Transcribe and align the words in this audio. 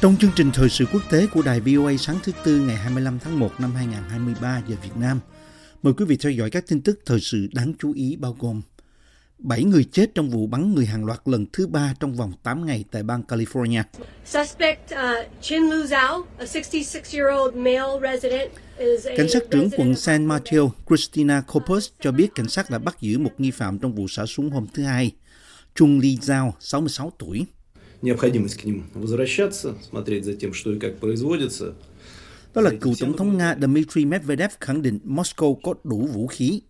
Trong 0.00 0.16
chương 0.20 0.30
trình 0.36 0.50
thời 0.54 0.68
sự 0.68 0.84
quốc 0.92 1.02
tế 1.10 1.26
của 1.26 1.42
đài 1.42 1.60
VOA 1.60 1.96
sáng 1.98 2.18
thứ 2.22 2.32
Tư 2.44 2.60
ngày 2.60 2.76
25 2.76 3.18
tháng 3.18 3.38
1 3.38 3.60
năm 3.60 3.74
2023 3.74 4.62
giờ 4.68 4.76
Việt 4.82 4.96
Nam, 4.96 5.20
mời 5.82 5.94
quý 5.94 6.04
vị 6.04 6.16
theo 6.16 6.32
dõi 6.32 6.50
các 6.50 6.64
tin 6.68 6.80
tức 6.80 7.00
thời 7.06 7.20
sự 7.20 7.48
đáng 7.52 7.72
chú 7.78 7.92
ý 7.92 8.16
bao 8.16 8.36
gồm 8.38 8.62
7 9.38 9.64
người 9.64 9.84
chết 9.84 10.14
trong 10.14 10.30
vụ 10.30 10.46
bắn 10.46 10.74
người 10.74 10.86
hàng 10.86 11.04
loạt 11.04 11.20
lần 11.24 11.46
thứ 11.52 11.66
ba 11.66 11.94
trong 12.00 12.14
vòng 12.14 12.32
8 12.42 12.66
ngày 12.66 12.84
tại 12.90 13.02
bang 13.02 13.22
California. 13.28 13.82
Suspect 14.24 14.92
uh, 14.92 14.98
Chin 15.40 15.62
Lu 15.62 15.84
Zhao, 15.84 16.22
a 16.38 16.44
66-year-old 16.44 17.54
male 17.54 18.12
resident, 18.12 18.50
Cảnh 19.16 19.28
sát 19.28 19.42
trưởng 19.50 19.70
quận 19.76 19.94
San 19.94 20.26
Mateo, 20.26 20.72
Christina 20.88 21.40
Copus 21.40 21.88
cho 22.00 22.12
biết 22.12 22.34
cảnh 22.34 22.48
sát 22.48 22.70
đã 22.70 22.78
bắt 22.78 22.96
giữ 23.00 23.18
một 23.18 23.32
nghi 23.38 23.50
phạm 23.50 23.78
trong 23.78 23.94
vụ 23.94 24.08
xả 24.08 24.26
súng 24.26 24.50
hôm 24.50 24.66
thứ 24.74 24.82
Hai. 24.82 25.12
Chung 25.74 26.00
Li 26.00 26.18
Zhao, 26.20 26.52
66 26.60 27.12
tuổi 27.18 27.46
необходимость 28.01 28.57
к 28.57 28.65
ним 28.65 28.85
возвращаться, 28.93 29.75
смотреть 29.89 30.25
за 30.25 30.33
тем, 30.33 30.53
что 30.53 30.71
и 30.73 30.79
как 30.79 30.99
производится. 30.99 31.73
Đó 32.53 32.61
là 32.61 32.71
cựu 32.81 32.93
tổng 32.99 33.17
thống 33.17 33.37
Nga 33.37 33.55
Dmitry 33.55 34.05
Medvedev 34.05 34.49
khẳng 34.59 34.81
định 34.81 34.99
Moscow 35.05 35.55
có 35.63 35.73
đủ 35.83 36.07
vũ 36.13 36.27
khí. 36.27 36.61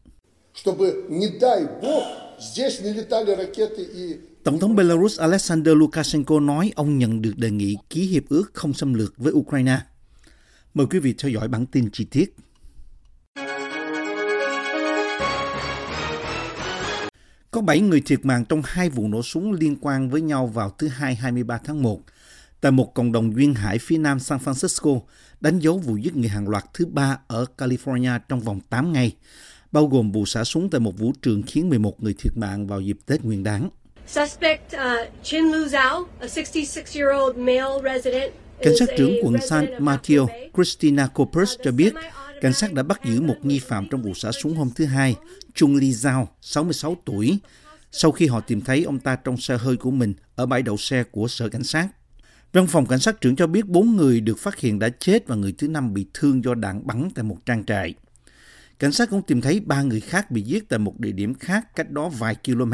чтобы, 0.53 1.05
не 1.09 1.27
дай 1.41 1.65
бог, 1.81 2.03
здесь 2.39 2.79
не 2.81 2.93
lетали 2.93 3.35
ракеты 3.35 3.83
и 3.83 4.17
Tổng 4.43 4.59
thống 4.59 4.75
Belarus 4.75 5.19
Alexander 5.19 5.75
Lukashenko 5.75 6.39
nói 6.39 6.71
ông 6.75 6.97
nhận 6.97 7.21
được 7.21 7.37
đề 7.37 7.51
nghị 7.51 7.75
ký 7.89 8.01
hiệp 8.01 8.23
ước 8.29 8.51
không 8.53 8.73
xâm 8.73 8.93
lược 8.93 9.13
với 9.17 9.33
Ukraine. 9.33 9.77
Mời 10.73 10.87
quý 10.89 10.99
vị 10.99 11.13
theo 11.17 11.31
dõi 11.31 11.47
bản 11.47 11.65
tin 11.65 11.89
chi 11.91 12.05
tiết. 12.05 12.35
Có 17.50 17.60
7 17.60 17.80
người 17.80 18.02
thiệt 18.06 18.24
mạng 18.24 18.44
trong 18.48 18.62
hai 18.64 18.90
vụ 18.90 19.08
nổ 19.08 19.22
súng 19.22 19.52
liên 19.52 19.76
quan 19.80 20.10
với 20.10 20.20
nhau 20.20 20.46
vào 20.46 20.70
thứ 20.78 20.88
Hai 20.88 21.14
23 21.14 21.58
tháng 21.64 21.82
1 21.82 22.00
tại 22.60 22.72
một 22.72 22.94
cộng 22.94 23.12
đồng 23.12 23.36
duyên 23.36 23.54
hải 23.54 23.78
phía 23.78 23.98
nam 23.98 24.20
San 24.20 24.38
Francisco, 24.44 25.00
đánh 25.40 25.58
dấu 25.58 25.78
vụ 25.78 25.96
giết 25.96 26.16
người 26.16 26.28
hàng 26.28 26.48
loạt 26.48 26.64
thứ 26.74 26.86
ba 26.86 27.18
ở 27.26 27.44
California 27.58 28.20
trong 28.28 28.40
vòng 28.40 28.60
8 28.70 28.92
ngày, 28.92 29.16
bao 29.72 29.86
gồm 29.86 30.12
vụ 30.12 30.26
xả 30.26 30.44
súng 30.44 30.70
tại 30.70 30.80
một 30.80 30.98
vũ 30.98 31.12
trường 31.22 31.42
khiến 31.42 31.68
11 31.68 32.02
người 32.02 32.14
thiệt 32.18 32.32
mạng 32.36 32.66
vào 32.66 32.80
dịp 32.80 32.98
Tết 33.06 33.24
Nguyên 33.24 33.44
đán. 33.44 33.68
suspect 34.06 34.74
uh, 34.74 34.80
Chin 35.22 35.44
Lu 35.44 35.66
Zhao, 35.66 36.04
a 36.20 36.26
66-year-old 36.26 37.36
male 37.36 37.94
resident. 37.94 38.32
Cảnh 38.62 38.74
sát 38.78 38.88
trưởng 38.98 39.12
quận 39.22 39.36
San 39.48 39.66
Mateo. 39.78 40.28
Christina 40.54 41.06
Copers 41.06 41.54
cho 41.64 41.70
biết, 41.70 41.94
cảnh 42.40 42.52
sát 42.52 42.72
đã 42.72 42.82
bắt 42.82 43.00
giữ 43.04 43.20
một 43.20 43.36
nghi 43.42 43.58
phạm 43.58 43.88
trong 43.90 44.02
vụ 44.02 44.14
xả 44.14 44.32
súng 44.32 44.56
hôm 44.56 44.70
thứ 44.74 44.84
Hai, 44.84 45.16
Chung 45.54 45.76
Li 45.76 45.90
Zhao, 45.90 46.26
66 46.40 46.96
tuổi, 47.04 47.38
sau 47.92 48.12
khi 48.12 48.26
họ 48.26 48.40
tìm 48.40 48.60
thấy 48.60 48.84
ông 48.84 48.98
ta 48.98 49.16
trong 49.16 49.36
xe 49.36 49.56
hơi 49.56 49.76
của 49.76 49.90
mình 49.90 50.14
ở 50.34 50.46
bãi 50.46 50.62
đậu 50.62 50.76
xe 50.76 51.02
của 51.02 51.28
sở 51.28 51.48
cảnh 51.48 51.64
sát. 51.64 51.88
Văn 52.52 52.66
phòng 52.66 52.86
cảnh 52.86 52.98
sát 52.98 53.20
trưởng 53.20 53.36
cho 53.36 53.46
biết 53.46 53.66
bốn 53.66 53.96
người 53.96 54.20
được 54.20 54.38
phát 54.38 54.58
hiện 54.58 54.78
đã 54.78 54.88
chết 54.88 55.26
và 55.26 55.36
người 55.36 55.54
thứ 55.58 55.68
năm 55.68 55.94
bị 55.94 56.06
thương 56.14 56.44
do 56.44 56.54
đạn 56.54 56.86
bắn 56.86 57.08
tại 57.14 57.22
một 57.22 57.36
trang 57.46 57.64
trại. 57.64 57.94
Cảnh 58.78 58.92
sát 58.92 59.10
cũng 59.10 59.22
tìm 59.22 59.40
thấy 59.40 59.60
ba 59.60 59.82
người 59.82 60.00
khác 60.00 60.30
bị 60.30 60.42
giết 60.42 60.68
tại 60.68 60.78
một 60.78 61.00
địa 61.00 61.12
điểm 61.12 61.34
khác 61.34 61.74
cách 61.74 61.90
đó 61.90 62.08
vài 62.08 62.36
km. 62.44 62.72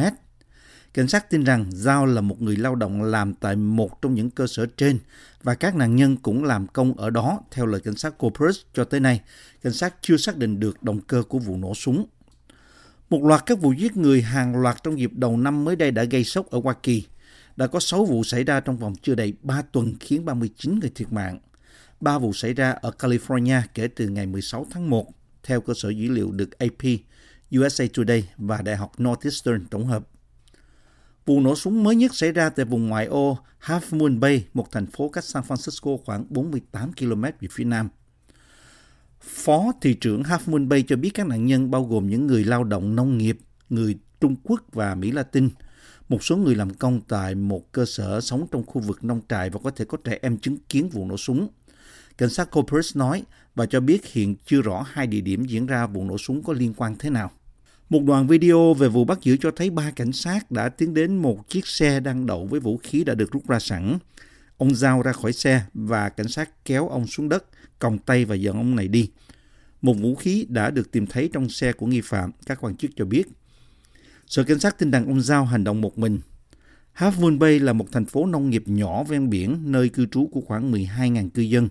Cảnh 0.94 1.08
sát 1.08 1.30
tin 1.30 1.44
rằng 1.44 1.66
Giao 1.70 2.06
là 2.06 2.20
một 2.20 2.42
người 2.42 2.56
lao 2.56 2.74
động 2.74 3.02
làm 3.02 3.34
tại 3.34 3.56
một 3.56 4.02
trong 4.02 4.14
những 4.14 4.30
cơ 4.30 4.46
sở 4.46 4.66
trên 4.76 4.98
và 5.42 5.54
các 5.54 5.74
nạn 5.74 5.96
nhân 5.96 6.16
cũng 6.16 6.44
làm 6.44 6.66
công 6.66 6.94
ở 6.94 7.10
đó 7.10 7.40
theo 7.50 7.66
lời 7.66 7.80
cảnh 7.80 7.96
sát 7.96 8.18
Corpus 8.18 8.60
cho 8.74 8.84
tới 8.84 9.00
nay. 9.00 9.20
Cảnh 9.62 9.72
sát 9.72 9.94
chưa 10.00 10.16
xác 10.16 10.36
định 10.36 10.60
được 10.60 10.82
động 10.82 11.00
cơ 11.00 11.22
của 11.28 11.38
vụ 11.38 11.56
nổ 11.56 11.74
súng. 11.74 12.06
Một 13.10 13.24
loạt 13.24 13.46
các 13.46 13.60
vụ 13.60 13.72
giết 13.72 13.96
người 13.96 14.22
hàng 14.22 14.62
loạt 14.62 14.76
trong 14.82 14.98
dịp 14.98 15.10
đầu 15.14 15.36
năm 15.36 15.64
mới 15.64 15.76
đây 15.76 15.90
đã 15.90 16.04
gây 16.04 16.24
sốc 16.24 16.50
ở 16.50 16.60
Hoa 16.64 16.74
Kỳ. 16.82 17.06
Đã 17.56 17.66
có 17.66 17.80
6 17.80 18.04
vụ 18.04 18.24
xảy 18.24 18.44
ra 18.44 18.60
trong 18.60 18.76
vòng 18.76 18.94
chưa 19.02 19.14
đầy 19.14 19.34
3 19.42 19.62
tuần 19.62 19.94
khiến 20.00 20.24
39 20.24 20.78
người 20.80 20.90
thiệt 20.94 21.12
mạng. 21.12 21.38
Ba 22.00 22.18
vụ 22.18 22.32
xảy 22.32 22.54
ra 22.54 22.70
ở 22.70 22.90
California 22.98 23.60
kể 23.74 23.88
từ 23.88 24.08
ngày 24.08 24.26
16 24.26 24.66
tháng 24.70 24.90
1, 24.90 25.06
theo 25.42 25.60
cơ 25.60 25.72
sở 25.76 25.88
dữ 25.88 26.08
liệu 26.08 26.30
được 26.30 26.58
AP, 26.58 26.98
USA 27.58 27.84
Today 27.96 28.28
và 28.36 28.62
Đại 28.62 28.76
học 28.76 28.92
Northeastern 29.00 29.66
tổng 29.66 29.86
hợp. 29.86 30.08
Vụ 31.26 31.40
nổ 31.40 31.56
súng 31.56 31.82
mới 31.82 31.96
nhất 31.96 32.14
xảy 32.14 32.32
ra 32.32 32.50
tại 32.50 32.64
vùng 32.64 32.88
ngoại 32.88 33.06
ô 33.06 33.38
Half 33.60 33.80
Moon 33.90 34.20
Bay, 34.20 34.46
một 34.54 34.70
thành 34.72 34.86
phố 34.86 35.08
cách 35.08 35.24
San 35.24 35.42
Francisco 35.48 35.96
khoảng 36.04 36.26
48 36.28 36.92
km 36.92 37.22
về 37.22 37.48
phía 37.50 37.64
nam. 37.64 37.88
Phó 39.20 39.72
thị 39.80 39.94
trưởng 39.94 40.22
Half 40.22 40.38
Moon 40.46 40.68
Bay 40.68 40.84
cho 40.88 40.96
biết 40.96 41.10
các 41.14 41.26
nạn 41.26 41.46
nhân 41.46 41.70
bao 41.70 41.84
gồm 41.84 42.10
những 42.10 42.26
người 42.26 42.44
lao 42.44 42.64
động 42.64 42.96
nông 42.96 43.18
nghiệp, 43.18 43.38
người 43.68 43.98
Trung 44.20 44.36
Quốc 44.42 44.60
và 44.72 44.94
Mỹ 44.94 45.10
Latin, 45.10 45.48
một 46.08 46.24
số 46.24 46.36
người 46.36 46.54
làm 46.54 46.74
công 46.74 47.00
tại 47.00 47.34
một 47.34 47.72
cơ 47.72 47.84
sở 47.84 48.20
sống 48.20 48.46
trong 48.50 48.66
khu 48.66 48.80
vực 48.80 49.04
nông 49.04 49.20
trại 49.28 49.50
và 49.50 49.60
có 49.64 49.70
thể 49.70 49.84
có 49.84 49.98
trẻ 50.04 50.18
em 50.22 50.38
chứng 50.38 50.56
kiến 50.68 50.88
vụ 50.88 51.06
nổ 51.06 51.16
súng. 51.16 51.48
Cảnh 52.18 52.30
sát 52.30 52.50
Corpus 52.50 52.96
nói 52.96 53.22
và 53.54 53.66
cho 53.66 53.80
biết 53.80 54.06
hiện 54.06 54.36
chưa 54.46 54.62
rõ 54.62 54.84
hai 54.88 55.06
địa 55.06 55.20
điểm 55.20 55.44
diễn 55.44 55.66
ra 55.66 55.86
vụ 55.86 56.04
nổ 56.04 56.18
súng 56.18 56.42
có 56.42 56.52
liên 56.52 56.74
quan 56.76 56.96
thế 56.98 57.10
nào. 57.10 57.30
Một 57.88 58.04
đoạn 58.04 58.26
video 58.26 58.74
về 58.74 58.88
vụ 58.88 59.04
bắt 59.04 59.18
giữ 59.22 59.36
cho 59.36 59.50
thấy 59.50 59.70
ba 59.70 59.90
cảnh 59.90 60.12
sát 60.12 60.50
đã 60.50 60.68
tiến 60.68 60.94
đến 60.94 61.16
một 61.16 61.48
chiếc 61.48 61.66
xe 61.66 62.00
đang 62.00 62.26
đậu 62.26 62.46
với 62.46 62.60
vũ 62.60 62.76
khí 62.82 63.04
đã 63.04 63.14
được 63.14 63.32
rút 63.32 63.48
ra 63.48 63.58
sẵn. 63.58 63.98
Ông 64.56 64.74
Giao 64.74 65.02
ra 65.02 65.12
khỏi 65.12 65.32
xe 65.32 65.62
và 65.74 66.08
cảnh 66.08 66.28
sát 66.28 66.64
kéo 66.64 66.88
ông 66.88 67.06
xuống 67.06 67.28
đất, 67.28 67.44
còng 67.78 67.98
tay 67.98 68.24
và 68.24 68.34
dẫn 68.34 68.56
ông 68.56 68.76
này 68.76 68.88
đi. 68.88 69.10
Một 69.82 69.94
vũ 70.00 70.14
khí 70.14 70.46
đã 70.48 70.70
được 70.70 70.90
tìm 70.90 71.06
thấy 71.06 71.30
trong 71.32 71.48
xe 71.48 71.72
của 71.72 71.86
nghi 71.86 72.00
phạm, 72.00 72.30
các 72.46 72.64
quan 72.64 72.76
chức 72.76 72.90
cho 72.96 73.04
biết. 73.04 73.28
Sở 74.26 74.44
cảnh 74.44 74.60
sát 74.60 74.78
tin 74.78 74.90
rằng 74.90 75.06
ông 75.06 75.20
Giao 75.20 75.44
hành 75.44 75.64
động 75.64 75.80
một 75.80 75.98
mình. 75.98 76.20
Half 76.96 77.20
Moon 77.20 77.38
Bay 77.38 77.58
là 77.58 77.72
một 77.72 77.92
thành 77.92 78.04
phố 78.04 78.26
nông 78.26 78.50
nghiệp 78.50 78.62
nhỏ 78.66 79.04
ven 79.04 79.30
biển, 79.30 79.58
nơi 79.64 79.88
cư 79.88 80.06
trú 80.06 80.26
của 80.26 80.40
khoảng 80.40 80.72
12.000 80.72 81.30
cư 81.30 81.42
dân. 81.42 81.68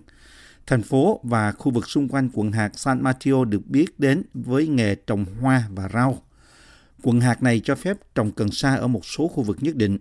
Thành 0.66 0.82
phố 0.82 1.20
và 1.22 1.52
khu 1.52 1.72
vực 1.72 1.88
xung 1.88 2.08
quanh 2.08 2.30
quận 2.32 2.52
hạt 2.52 2.70
San 2.74 3.02
Mateo 3.02 3.44
được 3.44 3.66
biết 3.66 4.00
đến 4.00 4.22
với 4.34 4.66
nghề 4.66 4.94
trồng 4.94 5.24
hoa 5.40 5.68
và 5.70 5.88
rau. 5.94 6.22
Quận 7.02 7.20
hạt 7.20 7.42
này 7.42 7.60
cho 7.64 7.74
phép 7.74 7.96
trồng 8.14 8.30
cần 8.30 8.50
sa 8.50 8.74
ở 8.74 8.86
một 8.86 9.04
số 9.04 9.28
khu 9.28 9.42
vực 9.42 9.56
nhất 9.60 9.76
định. 9.76 9.98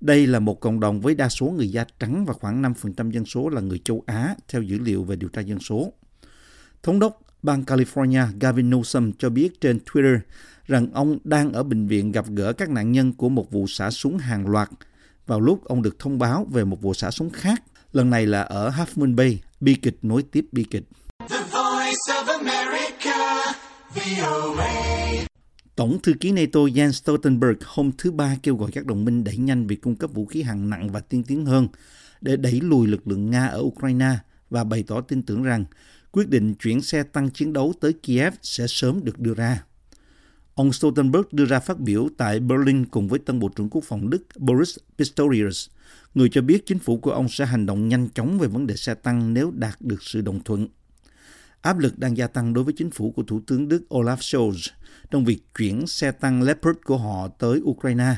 Đây 0.00 0.26
là 0.26 0.38
một 0.38 0.60
cộng 0.60 0.80
đồng 0.80 1.00
với 1.00 1.14
đa 1.14 1.28
số 1.28 1.46
người 1.46 1.68
da 1.68 1.84
trắng 1.98 2.24
và 2.24 2.34
khoảng 2.34 2.62
5% 2.62 3.10
dân 3.10 3.24
số 3.24 3.48
là 3.48 3.60
người 3.60 3.80
châu 3.84 4.02
Á, 4.06 4.34
theo 4.48 4.62
dữ 4.62 4.78
liệu 4.78 5.04
về 5.04 5.16
điều 5.16 5.28
tra 5.28 5.40
dân 5.40 5.60
số. 5.60 5.92
Thống 6.82 6.98
đốc 6.98 7.20
bang 7.42 7.62
California 7.62 8.26
Gavin 8.40 8.70
Newsom 8.70 9.12
cho 9.18 9.30
biết 9.30 9.60
trên 9.60 9.78
Twitter 9.92 10.18
rằng 10.66 10.88
ông 10.92 11.18
đang 11.24 11.52
ở 11.52 11.62
bệnh 11.62 11.86
viện 11.86 12.12
gặp 12.12 12.24
gỡ 12.28 12.52
các 12.52 12.70
nạn 12.70 12.92
nhân 12.92 13.12
của 13.12 13.28
một 13.28 13.50
vụ 13.50 13.66
xả 13.66 13.90
súng 13.90 14.18
hàng 14.18 14.46
loạt 14.46 14.68
vào 15.26 15.40
lúc 15.40 15.64
ông 15.64 15.82
được 15.82 15.98
thông 15.98 16.18
báo 16.18 16.46
về 16.50 16.64
một 16.64 16.82
vụ 16.82 16.94
xả 16.94 17.10
súng 17.10 17.30
khác. 17.30 17.62
Lần 17.92 18.10
này 18.10 18.26
là 18.26 18.42
ở 18.42 18.70
Half 18.70 18.86
Moon 18.96 19.16
Bay, 19.16 19.42
bi 19.64 19.74
kịch 19.74 19.98
nối 20.02 20.22
tiếp 20.22 20.44
bi 20.52 20.64
kịch. 20.70 20.82
The 21.28 21.40
voice 21.40 22.06
of 22.08 22.26
America, 22.38 23.52
VOA. 23.94 24.72
Tổng 25.76 25.98
thư 26.02 26.12
ký 26.20 26.32
NATO 26.32 26.60
Jens 26.60 26.90
Stoltenberg 26.90 27.56
hôm 27.64 27.90
thứ 27.98 28.10
Ba 28.10 28.36
kêu 28.42 28.56
gọi 28.56 28.70
các 28.72 28.86
đồng 28.86 29.04
minh 29.04 29.24
đẩy 29.24 29.36
nhanh 29.36 29.66
việc 29.66 29.80
cung 29.82 29.96
cấp 29.96 30.10
vũ 30.14 30.26
khí 30.26 30.42
hạng 30.42 30.70
nặng 30.70 30.90
và 30.92 31.00
tiên 31.00 31.22
tiến 31.26 31.44
hơn 31.46 31.68
để 32.20 32.36
đẩy 32.36 32.60
lùi 32.60 32.86
lực 32.88 33.08
lượng 33.08 33.30
Nga 33.30 33.46
ở 33.46 33.60
Ukraine 33.60 34.16
và 34.50 34.64
bày 34.64 34.84
tỏ 34.86 35.00
tin 35.00 35.22
tưởng 35.22 35.42
rằng 35.42 35.64
quyết 36.12 36.28
định 36.28 36.54
chuyển 36.54 36.82
xe 36.82 37.02
tăng 37.02 37.30
chiến 37.30 37.52
đấu 37.52 37.72
tới 37.80 37.92
Kiev 37.92 38.34
sẽ 38.42 38.66
sớm 38.68 39.04
được 39.04 39.18
đưa 39.18 39.34
ra. 39.34 39.64
Ông 40.54 40.72
Stoltenberg 40.72 41.24
đưa 41.32 41.44
ra 41.44 41.60
phát 41.60 41.80
biểu 41.80 42.08
tại 42.16 42.40
Berlin 42.40 42.84
cùng 42.84 43.08
với 43.08 43.18
tân 43.18 43.38
Bộ 43.38 43.48
trưởng 43.48 43.68
Quốc 43.70 43.84
phòng 43.84 44.10
Đức 44.10 44.22
Boris 44.36 44.76
Pistorius, 44.98 45.68
người 46.14 46.28
cho 46.32 46.42
biết 46.42 46.66
chính 46.66 46.78
phủ 46.78 46.98
của 46.98 47.10
ông 47.10 47.28
sẽ 47.28 47.46
hành 47.46 47.66
động 47.66 47.88
nhanh 47.88 48.08
chóng 48.14 48.38
về 48.38 48.48
vấn 48.48 48.66
đề 48.66 48.76
xe 48.76 48.94
tăng 48.94 49.34
nếu 49.34 49.50
đạt 49.54 49.80
được 49.80 50.02
sự 50.02 50.20
đồng 50.20 50.44
thuận. 50.44 50.68
Áp 51.60 51.78
lực 51.78 51.98
đang 51.98 52.16
gia 52.16 52.26
tăng 52.26 52.54
đối 52.54 52.64
với 52.64 52.74
chính 52.76 52.90
phủ 52.90 53.10
của 53.10 53.22
Thủ 53.22 53.40
tướng 53.46 53.68
Đức 53.68 53.82
Olaf 53.88 54.16
Scholz 54.16 54.70
trong 55.10 55.24
việc 55.24 55.38
chuyển 55.58 55.86
xe 55.86 56.12
tăng 56.12 56.42
Leopard 56.42 56.78
của 56.84 56.98
họ 56.98 57.28
tới 57.28 57.60
Ukraine 57.64 58.16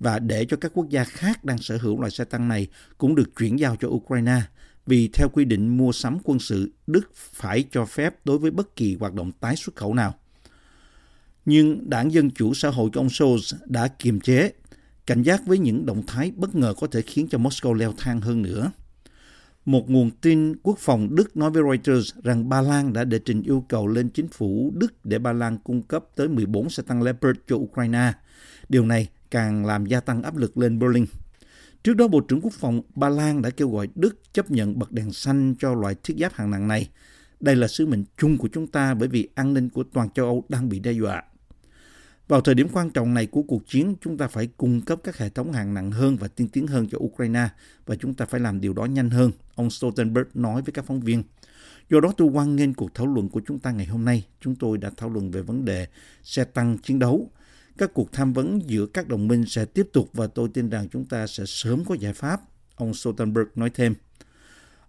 và 0.00 0.18
để 0.18 0.44
cho 0.44 0.56
các 0.56 0.72
quốc 0.74 0.88
gia 0.88 1.04
khác 1.04 1.44
đang 1.44 1.58
sở 1.58 1.76
hữu 1.76 2.00
loại 2.00 2.10
xe 2.10 2.24
tăng 2.24 2.48
này 2.48 2.66
cũng 2.98 3.14
được 3.14 3.36
chuyển 3.36 3.58
giao 3.58 3.76
cho 3.80 3.88
Ukraine 3.88 4.40
vì 4.86 5.08
theo 5.08 5.28
quy 5.28 5.44
định 5.44 5.76
mua 5.76 5.92
sắm 5.92 6.18
quân 6.24 6.38
sự, 6.38 6.72
Đức 6.86 7.10
phải 7.14 7.64
cho 7.70 7.84
phép 7.84 8.14
đối 8.24 8.38
với 8.38 8.50
bất 8.50 8.76
kỳ 8.76 8.96
hoạt 9.00 9.14
động 9.14 9.32
tái 9.32 9.56
xuất 9.56 9.76
khẩu 9.76 9.94
nào. 9.94 10.14
Nhưng 11.46 11.90
đảng 11.90 12.12
Dân 12.12 12.30
Chủ 12.30 12.54
Xã 12.54 12.68
hội 12.68 12.90
của 12.94 13.00
ông 13.00 13.06
Scholz 13.06 13.56
đã 13.66 13.88
kiềm 13.88 14.20
chế, 14.20 14.52
cảnh 15.06 15.22
giác 15.22 15.46
với 15.46 15.58
những 15.58 15.86
động 15.86 16.02
thái 16.06 16.32
bất 16.36 16.54
ngờ 16.54 16.74
có 16.80 16.86
thể 16.86 17.02
khiến 17.02 17.28
cho 17.30 17.38
Moscow 17.38 17.72
leo 17.72 17.92
thang 17.98 18.20
hơn 18.20 18.42
nữa. 18.42 18.72
Một 19.64 19.90
nguồn 19.90 20.10
tin 20.10 20.56
quốc 20.62 20.78
phòng 20.78 21.14
Đức 21.14 21.36
nói 21.36 21.50
với 21.50 21.62
Reuters 21.62 22.14
rằng 22.22 22.48
Ba 22.48 22.60
Lan 22.60 22.92
đã 22.92 23.04
đệ 23.04 23.18
trình 23.18 23.42
yêu 23.42 23.64
cầu 23.68 23.86
lên 23.86 24.08
chính 24.08 24.28
phủ 24.28 24.72
Đức 24.74 25.04
để 25.04 25.18
Ba 25.18 25.32
Lan 25.32 25.58
cung 25.64 25.82
cấp 25.82 26.04
tới 26.16 26.28
14 26.28 26.70
xe 26.70 26.82
tăng 26.82 27.02
Leopard 27.02 27.38
cho 27.48 27.56
Ukraine. 27.56 28.12
Điều 28.68 28.86
này 28.86 29.08
càng 29.30 29.66
làm 29.66 29.86
gia 29.86 30.00
tăng 30.00 30.22
áp 30.22 30.36
lực 30.36 30.58
lên 30.58 30.78
Berlin. 30.78 31.06
Trước 31.84 31.94
đó, 31.94 32.08
Bộ 32.08 32.20
trưởng 32.20 32.40
Quốc 32.40 32.52
phòng 32.52 32.82
Ba 32.94 33.08
Lan 33.08 33.42
đã 33.42 33.50
kêu 33.50 33.70
gọi 33.70 33.88
Đức 33.94 34.32
chấp 34.32 34.50
nhận 34.50 34.78
bật 34.78 34.92
đèn 34.92 35.12
xanh 35.12 35.54
cho 35.58 35.74
loại 35.74 35.94
thiết 36.02 36.14
giáp 36.18 36.32
hạng 36.34 36.50
nặng 36.50 36.68
này. 36.68 36.88
Đây 37.40 37.56
là 37.56 37.68
sứ 37.68 37.86
mệnh 37.86 38.04
chung 38.16 38.38
của 38.38 38.48
chúng 38.52 38.66
ta 38.66 38.94
bởi 38.94 39.08
vì 39.08 39.28
an 39.34 39.54
ninh 39.54 39.68
của 39.68 39.84
toàn 39.92 40.10
châu 40.10 40.26
Âu 40.26 40.44
đang 40.48 40.68
bị 40.68 40.80
đe 40.80 40.92
dọa. 40.92 41.22
Vào 42.28 42.40
thời 42.40 42.54
điểm 42.54 42.68
quan 42.72 42.90
trọng 42.90 43.14
này 43.14 43.26
của 43.26 43.42
cuộc 43.42 43.66
chiến, 43.66 43.94
chúng 44.00 44.18
ta 44.18 44.28
phải 44.28 44.46
cung 44.56 44.80
cấp 44.80 44.98
các 45.04 45.18
hệ 45.18 45.28
thống 45.28 45.52
hàng 45.52 45.74
nặng 45.74 45.90
hơn 45.90 46.16
và 46.16 46.28
tiên 46.28 46.48
tiến 46.48 46.66
hơn 46.66 46.86
cho 46.90 46.98
Ukraine 46.98 47.48
và 47.86 47.96
chúng 47.96 48.14
ta 48.14 48.26
phải 48.26 48.40
làm 48.40 48.60
điều 48.60 48.72
đó 48.72 48.84
nhanh 48.84 49.10
hơn, 49.10 49.30
ông 49.54 49.70
Stoltenberg 49.70 50.28
nói 50.34 50.62
với 50.62 50.72
các 50.72 50.84
phóng 50.84 51.00
viên. 51.00 51.22
Do 51.90 52.00
đó 52.00 52.12
tôi 52.16 52.30
hoan 52.30 52.56
nghênh 52.56 52.74
cuộc 52.74 52.94
thảo 52.94 53.06
luận 53.06 53.28
của 53.28 53.40
chúng 53.46 53.58
ta 53.58 53.70
ngày 53.70 53.86
hôm 53.86 54.04
nay. 54.04 54.26
Chúng 54.40 54.54
tôi 54.54 54.78
đã 54.78 54.90
thảo 54.96 55.10
luận 55.10 55.30
về 55.30 55.42
vấn 55.42 55.64
đề 55.64 55.86
xe 56.22 56.44
tăng 56.44 56.78
chiến 56.78 56.98
đấu. 56.98 57.30
Các 57.78 57.94
cuộc 57.94 58.12
tham 58.12 58.32
vấn 58.32 58.70
giữa 58.70 58.86
các 58.86 59.08
đồng 59.08 59.28
minh 59.28 59.44
sẽ 59.46 59.64
tiếp 59.64 59.88
tục 59.92 60.10
và 60.12 60.26
tôi 60.26 60.48
tin 60.54 60.70
rằng 60.70 60.88
chúng 60.88 61.04
ta 61.04 61.26
sẽ 61.26 61.44
sớm 61.46 61.84
có 61.84 61.94
giải 61.94 62.12
pháp, 62.12 62.40
ông 62.76 62.94
Stoltenberg 62.94 63.48
nói 63.54 63.70
thêm. 63.74 63.94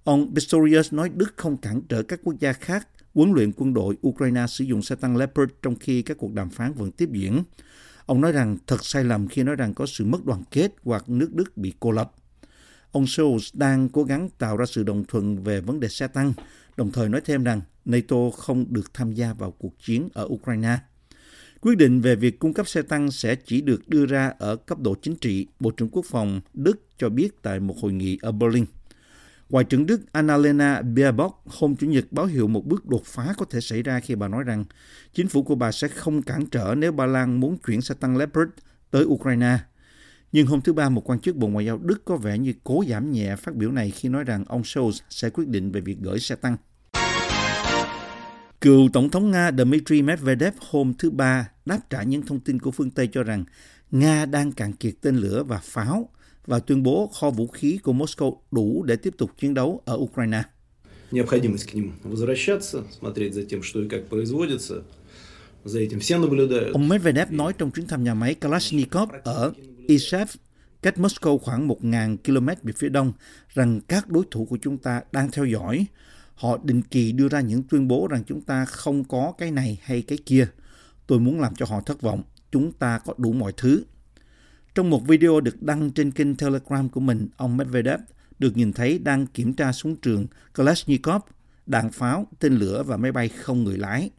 Ông 0.03 0.35
Pistorius 0.35 0.93
nói 0.93 1.09
Đức 1.09 1.33
không 1.35 1.57
cản 1.57 1.81
trở 1.89 2.03
các 2.03 2.19
quốc 2.23 2.35
gia 2.39 2.53
khác 2.53 2.87
huấn 3.17 3.31
luyện 3.31 3.51
quân 3.51 3.73
đội 3.73 3.97
Ukraine 4.07 4.47
sử 4.47 4.63
dụng 4.63 4.81
xe 4.81 4.95
tăng 4.95 5.17
Leopard 5.17 5.51
trong 5.61 5.75
khi 5.75 6.01
các 6.01 6.17
cuộc 6.17 6.33
đàm 6.33 6.49
phán 6.49 6.73
vẫn 6.73 6.91
tiếp 6.91 7.09
diễn. 7.11 7.43
Ông 8.05 8.21
nói 8.21 8.31
rằng 8.31 8.57
thật 8.67 8.85
sai 8.85 9.03
lầm 9.03 9.27
khi 9.27 9.43
nói 9.43 9.55
rằng 9.55 9.73
có 9.73 9.85
sự 9.85 10.05
mất 10.05 10.25
đoàn 10.25 10.43
kết 10.51 10.71
hoặc 10.83 11.09
nước 11.09 11.33
Đức 11.33 11.57
bị 11.57 11.73
cô 11.79 11.91
lập. 11.91 12.11
Ông 12.91 13.03
Scholz 13.03 13.49
đang 13.53 13.89
cố 13.89 14.03
gắng 14.03 14.29
tạo 14.37 14.57
ra 14.57 14.65
sự 14.65 14.83
đồng 14.83 15.03
thuận 15.07 15.43
về 15.43 15.61
vấn 15.61 15.79
đề 15.79 15.87
xe 15.87 16.07
tăng, 16.07 16.33
đồng 16.77 16.91
thời 16.91 17.09
nói 17.09 17.21
thêm 17.25 17.43
rằng 17.43 17.61
NATO 17.85 18.29
không 18.37 18.65
được 18.69 18.93
tham 18.93 19.13
gia 19.13 19.33
vào 19.33 19.51
cuộc 19.51 19.73
chiến 19.79 20.09
ở 20.13 20.25
Ukraine. 20.25 20.77
Quyết 21.61 21.75
định 21.77 22.01
về 22.01 22.15
việc 22.15 22.39
cung 22.39 22.53
cấp 22.53 22.67
xe 22.67 22.81
tăng 22.81 23.11
sẽ 23.11 23.35
chỉ 23.35 23.61
được 23.61 23.89
đưa 23.89 24.05
ra 24.05 24.33
ở 24.39 24.55
cấp 24.55 24.79
độ 24.79 24.95
chính 25.01 25.15
trị, 25.15 25.47
Bộ 25.59 25.71
trưởng 25.71 25.89
Quốc 25.89 26.05
phòng 26.05 26.41
Đức 26.53 26.85
cho 26.97 27.09
biết 27.09 27.41
tại 27.41 27.59
một 27.59 27.75
hội 27.81 27.93
nghị 27.93 28.17
ở 28.21 28.31
Berlin. 28.31 28.65
Ngoại 29.49 29.65
trưởng 29.65 29.85
Đức 29.85 30.01
Annalena 30.11 30.81
Baerbock 30.81 31.35
hôm 31.45 31.75
Chủ 31.75 31.87
nhật 31.87 32.05
báo 32.11 32.25
hiệu 32.25 32.47
một 32.47 32.65
bước 32.65 32.85
đột 32.85 33.05
phá 33.05 33.33
có 33.37 33.45
thể 33.49 33.61
xảy 33.61 33.83
ra 33.83 33.99
khi 33.99 34.15
bà 34.15 34.27
nói 34.27 34.43
rằng 34.43 34.65
chính 35.13 35.27
phủ 35.27 35.43
của 35.43 35.55
bà 35.55 35.71
sẽ 35.71 35.87
không 35.87 36.21
cản 36.21 36.45
trở 36.45 36.75
nếu 36.77 36.91
Ba 36.91 37.05
Lan 37.05 37.39
muốn 37.39 37.57
chuyển 37.57 37.81
xe 37.81 37.95
tăng 37.99 38.17
Leopard 38.17 38.51
tới 38.91 39.03
Ukraine. 39.03 39.57
Nhưng 40.31 40.47
hôm 40.47 40.61
thứ 40.61 40.73
Ba, 40.73 40.89
một 40.89 41.09
quan 41.09 41.19
chức 41.19 41.35
Bộ 41.35 41.47
Ngoại 41.47 41.65
giao 41.65 41.77
Đức 41.77 42.05
có 42.05 42.17
vẻ 42.17 42.37
như 42.37 42.53
cố 42.63 42.83
giảm 42.89 43.11
nhẹ 43.11 43.35
phát 43.35 43.55
biểu 43.55 43.71
này 43.71 43.91
khi 43.91 44.09
nói 44.09 44.23
rằng 44.23 44.45
ông 44.47 44.61
Scholz 44.61 44.99
sẽ 45.09 45.29
quyết 45.29 45.47
định 45.47 45.71
về 45.71 45.81
việc 45.81 45.97
gửi 46.01 46.19
xe 46.19 46.35
tăng. 46.35 46.57
Cựu 48.61 48.89
Tổng 48.93 49.09
thống 49.09 49.31
Nga 49.31 49.51
Dmitry 49.51 50.01
Medvedev 50.01 50.53
hôm 50.69 50.93
thứ 50.93 51.09
Ba 51.09 51.49
đáp 51.65 51.79
trả 51.89 52.03
những 52.03 52.21
thông 52.21 52.39
tin 52.39 52.59
của 52.59 52.71
phương 52.71 52.91
Tây 52.91 53.09
cho 53.11 53.23
rằng 53.23 53.43
Nga 53.91 54.25
đang 54.25 54.51
cạn 54.51 54.73
kiệt 54.73 54.93
tên 55.01 55.15
lửa 55.15 55.43
và 55.43 55.57
pháo 55.63 56.09
và 56.46 56.58
tuyên 56.58 56.82
bố 56.82 57.10
kho 57.20 57.30
vũ 57.30 57.46
khí 57.46 57.78
của 57.82 57.92
Moscow 57.92 58.36
đủ 58.50 58.82
để 58.82 58.96
tiếp 58.96 59.14
tục 59.18 59.30
chiến 59.38 59.54
đấu 59.54 59.82
ở 59.84 59.96
Ukraine. 59.96 60.42
Необходимость 61.12 61.70
к 61.70 61.74
ним 61.74 61.92
возвращаться, 62.04 62.84
смотреть 63.00 63.34
за 63.34 63.42
тем, 63.42 63.62
что 63.62 63.82
и 63.82 63.88
как 63.88 64.08
производится. 64.08 64.82
За 65.64 65.78
этим 65.78 66.00
все 66.00 66.18
наблюдают. 66.18 66.72
Ông 66.72 66.88
Medvedev 66.88 67.30
nói 67.30 67.52
trong 67.52 67.70
chuyến 67.70 67.86
thăm 67.86 68.04
nhà 68.04 68.14
máy 68.14 68.34
Kalashnikov 68.34 69.08
ở 69.24 69.52
Izhev, 69.88 70.26
cách 70.82 70.94
Moscow 70.98 71.38
khoảng 71.38 71.68
1.000 71.68 72.16
km 72.16 72.46
về 72.62 72.72
phía 72.76 72.88
đông, 72.88 73.12
rằng 73.48 73.80
các 73.80 74.08
đối 74.08 74.24
thủ 74.30 74.44
của 74.44 74.58
chúng 74.62 74.78
ta 74.78 75.02
đang 75.12 75.30
theo 75.30 75.44
dõi. 75.44 75.86
Họ 76.34 76.58
định 76.64 76.82
kỳ 76.82 77.12
đưa 77.12 77.28
ra 77.28 77.40
những 77.40 77.62
tuyên 77.62 77.88
bố 77.88 78.06
rằng 78.06 78.22
chúng 78.26 78.40
ta 78.40 78.64
không 78.64 79.04
có 79.04 79.32
cái 79.38 79.50
này 79.50 79.78
hay 79.82 80.02
cái 80.02 80.18
kia. 80.26 80.48
Tôi 81.06 81.20
muốn 81.20 81.40
làm 81.40 81.54
cho 81.54 81.66
họ 81.66 81.80
thất 81.80 82.02
vọng. 82.02 82.22
Chúng 82.52 82.72
ta 82.72 82.98
có 82.98 83.14
đủ 83.18 83.32
mọi 83.32 83.52
thứ. 83.56 83.84
Trong 84.77 84.89
một 84.89 85.07
video 85.07 85.39
được 85.39 85.61
đăng 85.63 85.91
trên 85.91 86.11
kênh 86.11 86.35
Telegram 86.35 86.89
của 86.89 86.99
mình, 86.99 87.27
ông 87.37 87.57
Medvedev 87.57 87.99
được 88.39 88.57
nhìn 88.57 88.73
thấy 88.73 88.99
đang 88.99 89.27
kiểm 89.27 89.53
tra 89.53 89.71
súng 89.71 89.95
trường 89.95 90.27
Kalashnikov, 90.53 91.21
đạn 91.65 91.91
pháo, 91.91 92.27
tên 92.39 92.53
lửa 92.53 92.83
và 92.83 92.97
máy 92.97 93.11
bay 93.11 93.29
không 93.29 93.63
người 93.63 93.77
lái. 93.77 94.09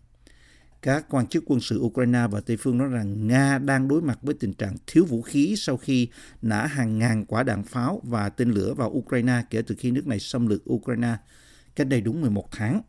Các 0.83 1.07
quan 1.11 1.27
chức 1.27 1.45
quân 1.47 1.61
sự 1.61 1.81
Ukraine 1.81 2.27
và 2.31 2.41
Tây 2.41 2.57
phương 2.57 2.79
nói 2.79 2.89
rằng 2.89 3.27
Nga 3.27 3.59
đang 3.59 3.89
đối 3.89 4.03
mặt 4.03 4.19
với 4.23 4.35
tình 4.41 4.53
trạng 4.53 4.77
thiếu 4.87 5.05
vũ 5.05 5.23
khí 5.23 5.55
sau 5.57 5.77
khi 5.77 6.09
nã 6.43 6.67
hàng 6.67 6.99
ngàn 6.99 7.25
quả 7.25 7.43
đạn 7.43 7.63
pháo 7.63 8.01
và 8.05 8.29
tên 8.29 8.51
lửa 8.51 8.75
vào 8.75 8.91
Ukraine 8.91 9.43
kể 9.51 9.63
từ 9.63 9.75
khi 9.79 9.91
nước 9.91 10.07
này 10.07 10.21
xâm 10.21 10.47
lược 10.47 10.71
Ukraine 10.73 11.17
cách 11.77 11.89
đây 11.89 12.01
đúng 12.01 12.21
11 12.21 12.49
tháng. 12.51 12.83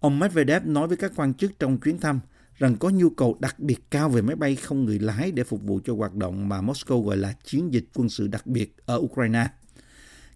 Ông 0.00 0.18
Medvedev 0.18 0.66
nói 0.66 0.88
với 0.88 0.96
các 0.96 1.12
quan 1.16 1.34
chức 1.34 1.58
trong 1.58 1.78
chuyến 1.78 1.98
thăm 1.98 2.20
rằng 2.58 2.76
có 2.76 2.90
nhu 2.90 3.10
cầu 3.10 3.36
đặc 3.40 3.58
biệt 3.58 3.78
cao 3.90 4.08
về 4.08 4.22
máy 4.22 4.36
bay 4.36 4.56
không 4.56 4.84
người 4.84 4.98
lái 4.98 5.32
để 5.32 5.44
phục 5.44 5.62
vụ 5.62 5.80
cho 5.84 5.94
hoạt 5.94 6.14
động 6.14 6.48
mà 6.48 6.60
Moscow 6.60 7.02
gọi 7.02 7.16
là 7.16 7.34
chiến 7.44 7.72
dịch 7.72 7.84
quân 7.94 8.08
sự 8.08 8.28
đặc 8.28 8.46
biệt 8.46 8.76
ở 8.86 8.96
Ukraine. 8.96 9.46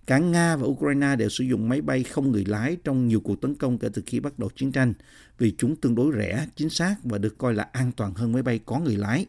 Cả 0.06 0.18
Nga 0.18 0.56
và 0.56 0.66
Ukraine 0.66 1.16
đều 1.16 1.28
sử 1.28 1.44
dụng 1.44 1.68
máy 1.68 1.80
bay 1.80 2.02
không 2.02 2.32
người 2.32 2.44
lái 2.44 2.76
trong 2.84 3.08
nhiều 3.08 3.20
cuộc 3.20 3.40
tấn 3.40 3.54
công 3.54 3.78
kể 3.78 3.88
từ 3.94 4.02
khi 4.06 4.20
bắt 4.20 4.38
đầu 4.38 4.50
chiến 4.56 4.72
tranh 4.72 4.94
vì 5.38 5.54
chúng 5.58 5.76
tương 5.76 5.94
đối 5.94 6.12
rẻ, 6.16 6.46
chính 6.56 6.70
xác 6.70 6.94
và 7.04 7.18
được 7.18 7.38
coi 7.38 7.54
là 7.54 7.68
an 7.72 7.92
toàn 7.96 8.14
hơn 8.14 8.32
máy 8.32 8.42
bay 8.42 8.60
có 8.66 8.78
người 8.78 8.96
lái. 8.96 9.26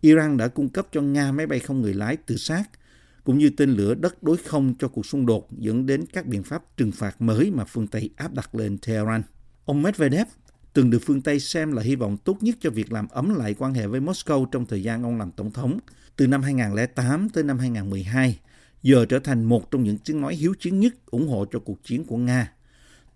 Iran 0.00 0.36
đã 0.36 0.48
cung 0.48 0.68
cấp 0.68 0.86
cho 0.92 1.00
Nga 1.02 1.32
máy 1.32 1.46
bay 1.46 1.58
không 1.58 1.80
người 1.80 1.94
lái 1.94 2.16
tự 2.16 2.36
sát, 2.36 2.64
cũng 3.24 3.38
như 3.38 3.50
tên 3.50 3.70
lửa 3.70 3.94
đất 3.94 4.22
đối 4.22 4.36
không 4.36 4.74
cho 4.78 4.88
cuộc 4.88 5.06
xung 5.06 5.26
đột 5.26 5.48
dẫn 5.58 5.86
đến 5.86 6.04
các 6.12 6.26
biện 6.26 6.42
pháp 6.42 6.76
trừng 6.76 6.92
phạt 6.92 7.22
mới 7.22 7.50
mà 7.50 7.64
phương 7.64 7.86
Tây 7.86 8.10
áp 8.16 8.34
đặt 8.34 8.54
lên 8.54 8.78
Tehran. 8.78 9.22
Ông 9.64 9.82
Medvedev 9.82 10.26
từng 10.72 10.90
được 10.90 10.98
phương 11.02 11.20
Tây 11.20 11.40
xem 11.40 11.72
là 11.72 11.82
hy 11.82 11.96
vọng 11.96 12.16
tốt 12.16 12.36
nhất 12.40 12.56
cho 12.60 12.70
việc 12.70 12.92
làm 12.92 13.08
ấm 13.08 13.34
lại 13.34 13.54
quan 13.58 13.74
hệ 13.74 13.86
với 13.86 14.00
Moscow 14.00 14.44
trong 14.44 14.66
thời 14.66 14.82
gian 14.82 15.02
ông 15.02 15.18
làm 15.18 15.30
tổng 15.30 15.50
thống, 15.50 15.78
từ 16.16 16.26
năm 16.26 16.42
2008 16.42 17.28
tới 17.28 17.44
năm 17.44 17.58
2012, 17.58 18.38
giờ 18.82 19.04
trở 19.08 19.18
thành 19.18 19.44
một 19.44 19.70
trong 19.70 19.82
những 19.82 19.98
tiếng 19.98 20.20
nói 20.20 20.34
hiếu 20.34 20.54
chiến 20.60 20.80
nhất 20.80 20.94
ủng 21.06 21.28
hộ 21.28 21.44
cho 21.52 21.58
cuộc 21.58 21.84
chiến 21.84 22.04
của 22.04 22.16
Nga. 22.16 22.52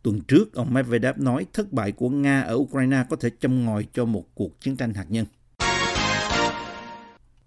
Tuần 0.03 0.20
trước, 0.20 0.55
ông 0.55 0.75
Medvedev 0.75 1.19
nói 1.19 1.47
thất 1.53 1.73
bại 1.73 1.93
của 1.93 2.08
Nga 2.08 2.41
ở 2.41 2.55
Ukraine 2.55 3.05
có 3.11 3.17
thể 3.17 3.31
châm 3.41 3.64
ngòi 3.64 3.87
cho 3.93 4.05
một 4.05 4.25
cuộc 4.35 4.61
chiến 4.61 4.76
tranh 4.76 4.94
hạt 4.94 5.06
nhân. 5.08 5.26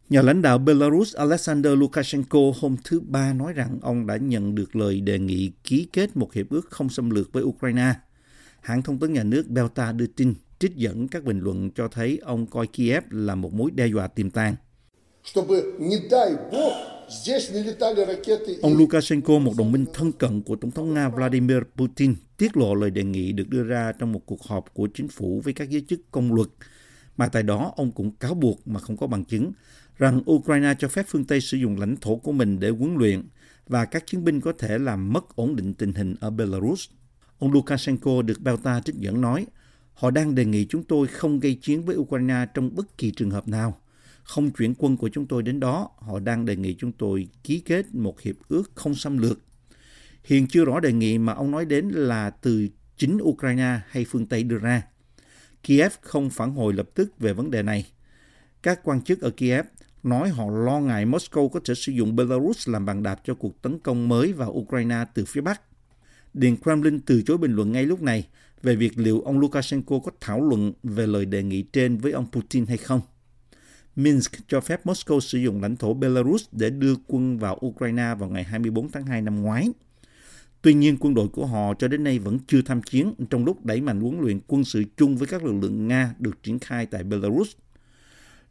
Nhà 0.10 0.22
lãnh 0.22 0.42
đạo 0.42 0.58
Belarus 0.58 1.16
Alexander 1.16 1.74
Lukashenko 1.78 2.40
hôm 2.62 2.76
thứ 2.84 3.00
Ba 3.00 3.34
nói 3.34 3.54
rằng 3.54 3.80
ông 3.82 4.08
đã 4.08 4.18
nhận 4.18 4.56
được 4.56 4.76
lời 4.76 5.02
đề 5.02 5.20
nghị 5.20 5.52
ký 5.64 5.88
kết 5.94 6.18
một 6.18 6.34
hiệp 6.34 6.50
ước 6.50 6.70
không 6.70 6.90
xâm 6.90 7.10
lược 7.10 7.34
với 7.34 7.44
Ukraine– 7.44 7.94
hãng 8.62 8.82
thông 8.82 9.00
tấn 9.00 9.14
nhà 9.14 9.24
nước 9.24 9.48
Belta 9.48 9.92
đưa 9.92 10.08
tin 10.08 10.34
trích 10.60 10.76
dẫn 10.76 11.08
các 11.08 11.24
bình 11.24 11.40
luận 11.40 11.72
cho 11.76 11.88
thấy 11.88 12.20
ông 12.24 12.48
coi 12.48 12.68
Kiev 12.68 13.04
là 13.10 13.36
một 13.36 13.54
mối 13.54 13.72
đe 13.72 13.88
dọa 13.88 14.08
tiềm 14.08 14.30
tàng. 14.30 14.56
Ông 18.62 18.78
Lukashenko, 18.78 19.40
một 19.40 19.54
đồng 19.58 19.72
minh 19.72 19.86
thân 19.94 20.12
cận 20.12 20.42
của 20.42 20.56
Tổng 20.56 20.72
thống 20.72 20.94
Nga 20.94 21.10
Vladimir 21.10 21.58
Putin, 21.78 22.16
tiết 22.38 22.58
lộ 22.58 22.76
lời 22.76 22.90
đề 22.90 23.04
nghị 23.04 23.32
được 23.32 23.50
đưa 23.50 23.64
ra 23.64 23.92
trong 24.00 24.12
một 24.12 24.22
cuộc 24.26 24.44
họp 24.44 24.74
của 24.74 24.88
chính 24.94 25.08
phủ 25.08 25.42
với 25.44 25.54
các 25.54 25.70
giới 25.70 25.86
chức 25.90 26.00
công 26.12 26.34
luật, 26.34 26.48
mà 27.18 27.28
tại 27.28 27.44
đó 27.44 27.74
ông 27.76 27.92
cũng 27.92 28.12
cáo 28.12 28.34
buộc 28.34 28.68
mà 28.68 28.80
không 28.80 28.98
có 28.98 29.08
bằng 29.08 29.26
chứng 29.26 29.52
rằng 29.98 30.22
Ukraine 30.32 30.74
cho 30.80 30.88
phép 30.88 31.06
phương 31.08 31.26
Tây 31.26 31.42
sử 31.42 31.58
dụng 31.58 31.80
lãnh 31.80 31.96
thổ 31.96 32.16
của 32.16 32.32
mình 32.32 32.60
để 32.60 32.70
huấn 32.70 32.96
luyện 32.96 33.24
và 33.68 33.86
các 33.86 34.08
chiến 34.08 34.24
binh 34.24 34.42
có 34.42 34.54
thể 34.60 34.78
làm 34.78 35.14
mất 35.14 35.36
ổn 35.36 35.56
định 35.56 35.74
tình 35.74 35.94
hình 35.94 36.16
ở 36.20 36.30
Belarus. 36.30 36.90
Ông 37.40 37.52
Lukashenko 37.52 38.22
được 38.22 38.42
Belta 38.42 38.82
trích 38.82 38.96
dẫn 38.96 39.22
nói, 39.22 39.46
họ 39.94 40.12
đang 40.12 40.36
đề 40.36 40.46
nghị 40.46 40.66
chúng 40.66 40.84
tôi 40.84 41.08
không 41.08 41.40
gây 41.40 41.56
chiến 41.62 41.86
với 41.86 41.96
Ukraine 41.96 42.46
trong 42.54 42.76
bất 42.76 42.98
kỳ 42.98 43.12
trường 43.12 43.32
hợp 43.32 43.48
nào. 43.48 43.82
Không 44.24 44.52
chuyển 44.52 44.74
quân 44.78 44.98
của 44.98 45.10
chúng 45.10 45.28
tôi 45.28 45.44
đến 45.44 45.60
đó, 45.60 45.90
họ 45.98 46.20
đang 46.20 46.46
đề 46.46 46.56
nghị 46.56 46.76
chúng 46.80 46.92
tôi 46.92 47.28
ký 47.44 47.60
kết 47.60 47.96
một 47.96 48.22
hiệp 48.22 48.36
ước 48.48 48.72
không 48.76 48.96
xâm 48.96 49.18
lược. 49.18 49.40
Hiện 50.24 50.48
chưa 50.48 50.66
rõ 50.66 50.80
đề 50.80 50.94
nghị 50.94 51.18
mà 51.18 51.34
ông 51.34 51.52
nói 51.52 51.66
đến 51.66 51.90
là 51.90 52.30
từ 52.30 52.68
chính 52.98 53.18
Ukraine 53.22 53.80
hay 53.90 54.06
phương 54.06 54.26
Tây 54.26 54.44
đưa 54.44 54.58
ra. 54.58 54.84
Kiev 55.64 55.94
không 56.02 56.30
phản 56.30 56.52
hồi 56.52 56.74
lập 56.74 56.90
tức 56.96 57.20
về 57.20 57.34
vấn 57.34 57.52
đề 57.52 57.64
này. 57.64 57.92
Các 58.64 58.80
quan 58.84 59.02
chức 59.02 59.22
ở 59.22 59.30
Kiev 59.30 59.66
nói 60.04 60.30
họ 60.30 60.50
lo 60.50 60.80
ngại 60.80 61.06
Moscow 61.06 61.50
có 61.50 61.60
thể 61.66 61.74
sử 61.76 61.92
dụng 61.92 62.16
Belarus 62.16 62.70
làm 62.70 62.86
bàn 62.86 63.04
đạp 63.04 63.22
cho 63.24 63.34
cuộc 63.34 63.62
tấn 63.62 63.80
công 63.80 64.10
mới 64.10 64.34
vào 64.34 64.52
Ukraine 64.52 65.06
từ 65.14 65.26
phía 65.26 65.42
Bắc. 65.42 65.62
Điện 66.40 66.58
Kremlin 66.64 67.00
từ 67.00 67.22
chối 67.22 67.38
bình 67.38 67.56
luận 67.56 67.72
ngay 67.72 67.86
lúc 67.86 68.02
này 68.02 68.28
về 68.64 68.76
việc 68.76 68.98
liệu 68.98 69.22
ông 69.22 69.40
Lukashenko 69.40 70.00
có 70.00 70.12
thảo 70.20 70.42
luận 70.42 70.74
về 70.84 71.08
lời 71.08 71.26
đề 71.26 71.44
nghị 71.44 71.62
trên 71.62 71.98
với 71.98 72.12
ông 72.12 72.26
Putin 72.32 72.66
hay 72.66 72.78
không. 72.78 73.02
Minsk 73.96 74.32
cho 74.48 74.62
phép 74.62 74.86
Moscow 74.86 75.20
sử 75.20 75.38
dụng 75.38 75.62
lãnh 75.62 75.76
thổ 75.76 75.94
Belarus 75.94 76.46
để 76.52 76.70
đưa 76.70 76.96
quân 77.08 77.38
vào 77.38 77.60
Ukraine 77.66 78.16
vào 78.20 78.30
ngày 78.30 78.44
24 78.44 78.90
tháng 78.90 79.06
2 79.06 79.22
năm 79.22 79.42
ngoái. 79.42 79.70
Tuy 80.62 80.74
nhiên, 80.74 80.98
quân 81.00 81.14
đội 81.14 81.28
của 81.28 81.46
họ 81.46 81.74
cho 81.80 81.88
đến 81.88 82.04
nay 82.04 82.20
vẫn 82.20 82.40
chưa 82.48 82.62
tham 82.62 82.82
chiến 82.82 83.14
trong 83.30 83.46
lúc 83.46 83.66
đẩy 83.66 83.82
mạnh 83.82 84.02
huấn 84.02 84.20
luyện 84.20 84.40
quân 84.48 84.64
sự 84.64 84.84
chung 84.98 85.18
với 85.18 85.28
các 85.28 85.44
lực 85.44 85.54
lượng 85.62 85.88
Nga 85.88 86.14
được 86.20 86.44
triển 86.44 86.60
khai 86.60 86.86
tại 86.86 87.04
Belarus. 87.04 87.52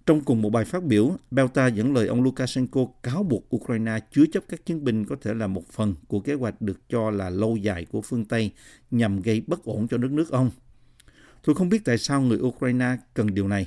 Trong 0.08 0.20
cùng 0.20 0.42
một 0.42 0.50
bài 0.50 0.64
phát 0.64 0.84
biểu, 0.84 1.16
Belta 1.30 1.66
dẫn 1.66 1.94
lời 1.94 2.06
ông 2.06 2.22
Lukashenko 2.22 2.80
cáo 3.02 3.22
buộc 3.22 3.56
Ukraine 3.56 3.98
chứa 4.12 4.24
chấp 4.32 4.44
các 4.48 4.66
chiến 4.66 4.84
binh 4.84 5.04
có 5.04 5.16
thể 5.20 5.34
là 5.34 5.46
một 5.46 5.68
phần 5.72 5.94
của 6.06 6.20
kế 6.20 6.34
hoạch 6.34 6.62
được 6.62 6.88
cho 6.88 7.10
là 7.10 7.30
lâu 7.30 7.56
dài 7.56 7.86
của 7.90 8.02
phương 8.02 8.24
Tây 8.24 8.50
nhằm 8.90 9.20
gây 9.20 9.42
bất 9.46 9.64
ổn 9.64 9.88
cho 9.88 9.96
đất 9.96 10.10
nước 10.10 10.30
ông. 10.30 10.50
Tôi 11.44 11.54
không 11.54 11.68
biết 11.68 11.84
tại 11.84 11.98
sao 11.98 12.20
người 12.20 12.38
Ukraine 12.38 12.96
cần 13.14 13.34
điều 13.34 13.48
này. 13.48 13.66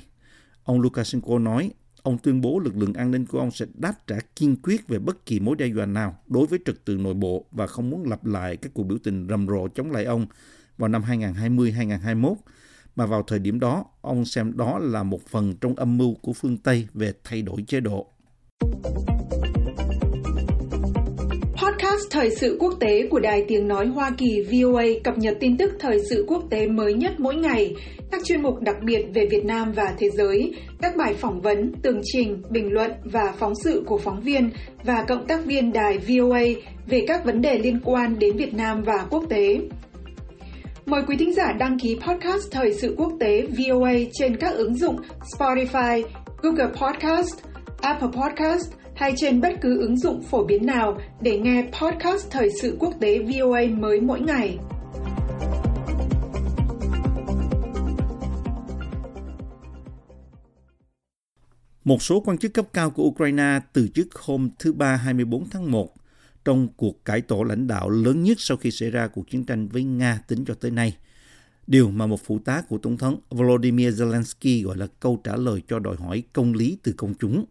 Ông 0.64 0.80
Lukashenko 0.80 1.38
nói, 1.38 1.70
ông 2.02 2.18
tuyên 2.18 2.40
bố 2.40 2.58
lực 2.58 2.76
lượng 2.76 2.94
an 2.94 3.10
ninh 3.10 3.26
của 3.26 3.38
ông 3.38 3.50
sẽ 3.50 3.66
đáp 3.74 4.06
trả 4.06 4.16
kiên 4.36 4.56
quyết 4.62 4.88
về 4.88 4.98
bất 4.98 5.26
kỳ 5.26 5.40
mối 5.40 5.56
đe 5.56 5.66
dọa 5.66 5.86
nào 5.86 6.18
đối 6.26 6.46
với 6.46 6.58
trật 6.64 6.84
tự 6.84 6.96
nội 6.96 7.14
bộ 7.14 7.46
và 7.50 7.66
không 7.66 7.90
muốn 7.90 8.04
lặp 8.04 8.24
lại 8.24 8.56
các 8.56 8.74
cuộc 8.74 8.82
biểu 8.82 8.98
tình 9.04 9.26
rầm 9.28 9.46
rộ 9.46 9.68
chống 9.68 9.90
lại 9.90 10.04
ông 10.04 10.26
vào 10.78 10.88
năm 10.88 11.02
2020-2021 11.02 12.34
mà 12.96 13.06
vào 13.06 13.22
thời 13.22 13.38
điểm 13.38 13.60
đó, 13.60 13.84
ông 14.00 14.24
xem 14.24 14.52
đó 14.56 14.78
là 14.78 15.02
một 15.02 15.26
phần 15.26 15.54
trong 15.60 15.74
âm 15.74 15.98
mưu 15.98 16.14
của 16.22 16.32
phương 16.32 16.56
Tây 16.56 16.86
về 16.94 17.12
thay 17.24 17.42
đổi 17.42 17.64
chế 17.66 17.80
độ. 17.80 18.06
Podcast 21.62 22.10
Thời 22.10 22.30
sự 22.30 22.56
quốc 22.60 22.74
tế 22.80 23.06
của 23.10 23.20
Đài 23.20 23.44
Tiếng 23.48 23.68
Nói 23.68 23.86
Hoa 23.86 24.10
Kỳ 24.18 24.42
VOA 24.42 24.84
cập 25.04 25.18
nhật 25.18 25.36
tin 25.40 25.56
tức 25.56 25.72
thời 25.80 25.98
sự 26.10 26.24
quốc 26.28 26.44
tế 26.50 26.66
mới 26.66 26.94
nhất 26.94 27.12
mỗi 27.18 27.34
ngày, 27.34 27.74
các 28.10 28.20
chuyên 28.24 28.42
mục 28.42 28.60
đặc 28.60 28.76
biệt 28.84 29.06
về 29.14 29.26
Việt 29.30 29.44
Nam 29.44 29.72
và 29.72 29.94
thế 29.98 30.10
giới, 30.10 30.54
các 30.82 30.96
bài 30.96 31.14
phỏng 31.14 31.40
vấn, 31.40 31.72
tường 31.82 32.00
trình, 32.04 32.42
bình 32.50 32.72
luận 32.72 32.90
và 33.04 33.34
phóng 33.38 33.54
sự 33.64 33.82
của 33.86 33.98
phóng 33.98 34.20
viên 34.20 34.50
và 34.84 35.04
cộng 35.08 35.26
tác 35.26 35.44
viên 35.44 35.72
đài 35.72 35.98
VOA 35.98 36.42
về 36.86 37.04
các 37.06 37.24
vấn 37.24 37.40
đề 37.40 37.58
liên 37.58 37.80
quan 37.84 38.18
đến 38.18 38.36
Việt 38.36 38.54
Nam 38.54 38.82
và 38.82 39.06
quốc 39.10 39.24
tế. 39.28 39.60
Mời 40.86 41.02
quý 41.06 41.16
thính 41.18 41.34
giả 41.34 41.52
đăng 41.52 41.78
ký 41.78 41.96
podcast 42.06 42.50
Thời 42.50 42.74
sự 42.74 42.94
quốc 42.98 43.12
tế 43.20 43.42
VOA 43.42 43.92
trên 44.12 44.36
các 44.36 44.54
ứng 44.54 44.74
dụng 44.74 44.96
Spotify, 45.38 46.02
Google 46.42 46.66
Podcast, 46.66 47.38
Apple 47.80 48.08
Podcast 48.08 48.72
hay 48.96 49.12
trên 49.16 49.40
bất 49.40 49.52
cứ 49.60 49.80
ứng 49.80 49.96
dụng 49.96 50.22
phổ 50.22 50.44
biến 50.44 50.66
nào 50.66 50.98
để 51.20 51.38
nghe 51.38 51.64
podcast 51.80 52.30
Thời 52.30 52.50
sự 52.62 52.76
quốc 52.80 52.94
tế 53.00 53.18
VOA 53.18 53.60
mới 53.78 54.00
mỗi 54.00 54.20
ngày. 54.20 54.58
Một 61.84 62.02
số 62.02 62.20
quan 62.20 62.38
chức 62.38 62.54
cấp 62.54 62.66
cao 62.72 62.90
của 62.90 63.02
Ukraine 63.02 63.60
từ 63.72 63.88
chức 63.94 64.14
hôm 64.14 64.48
thứ 64.58 64.72
Ba 64.72 64.96
24 64.96 65.44
tháng 65.50 65.70
1 65.70 66.01
trong 66.44 66.68
cuộc 66.76 67.04
cải 67.04 67.20
tổ 67.20 67.42
lãnh 67.42 67.66
đạo 67.66 67.90
lớn 67.90 68.22
nhất 68.22 68.40
sau 68.40 68.56
khi 68.56 68.70
xảy 68.70 68.90
ra 68.90 69.08
cuộc 69.08 69.30
chiến 69.30 69.44
tranh 69.44 69.68
với 69.68 69.84
Nga 69.84 70.20
tính 70.28 70.44
cho 70.44 70.54
tới 70.54 70.70
nay. 70.70 70.96
Điều 71.66 71.90
mà 71.90 72.06
một 72.06 72.20
phụ 72.24 72.38
tá 72.38 72.62
của 72.68 72.78
Tổng 72.78 72.96
thống 72.96 73.20
Volodymyr 73.30 74.02
Zelensky 74.02 74.64
gọi 74.64 74.76
là 74.76 74.86
câu 75.00 75.20
trả 75.24 75.36
lời 75.36 75.62
cho 75.68 75.78
đòi 75.78 75.96
hỏi 75.96 76.22
công 76.32 76.54
lý 76.54 76.78
từ 76.82 76.92
công 76.96 77.14
chúng. 77.14 77.44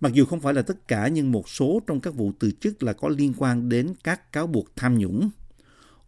Mặc 0.00 0.12
dù 0.12 0.24
không 0.24 0.40
phải 0.40 0.54
là 0.54 0.62
tất 0.62 0.88
cả, 0.88 1.08
nhưng 1.08 1.32
một 1.32 1.48
số 1.48 1.80
trong 1.86 2.00
các 2.00 2.14
vụ 2.14 2.32
từ 2.38 2.50
chức 2.60 2.82
là 2.82 2.92
có 2.92 3.08
liên 3.08 3.34
quan 3.36 3.68
đến 3.68 3.94
các 4.04 4.32
cáo 4.32 4.46
buộc 4.46 4.76
tham 4.76 4.98
nhũng. 4.98 5.30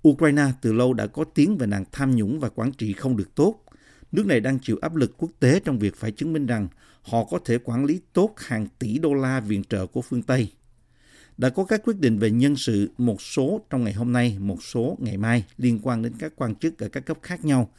Ukraine 0.09 0.45
từ 0.62 0.73
lâu 0.73 0.95
đã 0.95 1.07
có 1.07 1.25
tiếng 1.25 1.57
về 1.57 1.67
nạn 1.67 1.85
tham 1.93 2.17
nhũng 2.17 2.41
và 2.41 2.49
quản 2.49 2.73
trị 2.73 2.93
không 2.93 3.17
được 3.17 3.35
tốt. 3.35 3.65
Nước 4.12 4.27
này 4.27 4.41
đang 4.41 4.59
chịu 4.59 4.79
áp 4.83 4.97
lực 4.97 5.15
quốc 5.19 5.31
tế 5.41 5.61
trong 5.61 5.79
việc 5.79 5.97
phải 5.97 6.11
chứng 6.11 6.33
minh 6.33 6.47
rằng 6.47 6.69
họ 7.03 7.25
có 7.25 7.39
thể 7.45 7.59
quản 7.59 7.85
lý 7.85 8.01
tốt 8.12 8.35
hàng 8.37 8.67
tỷ 8.79 8.99
đô 8.99 9.15
la 9.15 9.41
viện 9.41 9.65
trợ 9.65 9.87
của 9.87 10.03
phương 10.03 10.23
Tây 10.23 10.53
đã 11.39 11.51
có 11.51 11.65
các 11.65 11.83
quyết 11.85 11.99
định 11.99 12.19
về 12.19 12.31
nhân 12.31 12.57
sự 12.57 12.91
một 12.99 13.23
số 13.23 13.61
trong 13.71 13.85
ngày 13.85 13.93
hôm 13.93 14.12
nay, 14.12 14.37
một 14.39 14.62
số 14.62 14.97
ngày 15.01 15.17
mai 15.17 15.45
liên 15.59 15.81
quan 15.83 16.03
đến 16.03 16.12
các 16.19 16.33
quan 16.37 16.55
chức 16.55 16.79
ở 16.79 16.89
các 16.89 17.01
cấp 17.01 17.19
khác 17.23 17.45
nhau 17.45 17.71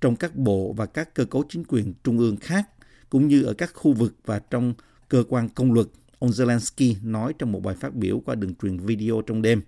trong 0.00 0.16
các 0.16 0.36
bộ 0.36 0.72
và 0.76 0.86
các 0.86 1.14
cơ 1.14 1.24
cấu 1.24 1.44
chính 1.48 1.64
quyền 1.68 1.94
trung 2.04 2.18
ương 2.18 2.36
khác, 2.36 2.68
cũng 3.10 3.28
như 3.28 3.42
ở 3.42 3.54
các 3.54 3.70
khu 3.74 3.92
vực 3.92 4.14
và 4.24 4.38
trong 4.38 4.74
cơ 5.08 5.24
quan 5.28 5.48
công 5.48 5.72
luật, 5.72 5.86
ông 6.18 6.30
Zelensky 6.30 6.94
nói 7.02 7.32
trong 7.38 7.52
một 7.52 7.62
bài 7.62 7.74
phát 7.80 7.94
biểu 7.94 8.22
qua 8.24 8.34
đường 8.34 8.54
truyền 8.62 8.78
video 8.78 9.22
trong 9.26 9.42
đêm. 9.42 9.62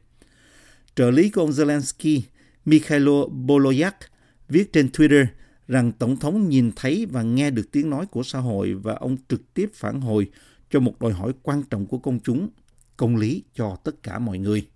Trợ 0.95 1.11
lý 1.11 1.30
của 1.30 1.40
ông 1.40 1.50
Zelensky, 1.50 2.21
Mikhailo 2.64 3.26
Boloyak, 3.26 3.97
viết 4.49 4.73
trên 4.73 4.88
Twitter 4.92 5.26
rằng 5.68 5.92
Tổng 5.92 6.16
thống 6.16 6.49
nhìn 6.49 6.73
thấy 6.76 7.07
và 7.11 7.23
nghe 7.23 7.50
được 7.50 7.73
tiếng 7.73 7.90
nói 7.90 8.07
của 8.07 8.23
xã 8.23 8.38
hội 8.38 8.75
và 8.75 8.95
ông 8.95 9.16
trực 9.28 9.54
tiếp 9.54 9.71
phản 9.75 10.00
hồi 10.00 10.30
cho 10.71 10.80
một 10.80 11.00
đòi 11.00 11.12
hỏi 11.12 11.33
quan 11.42 11.62
trọng 11.71 11.87
của 11.87 11.99
công 11.99 12.21
chúng 12.21 12.49
công 12.99 13.17
lý 13.17 13.43
cho 13.55 13.76
tất 13.85 14.02
cả 14.02 14.19
mọi 14.19 14.38
người. 14.38 14.67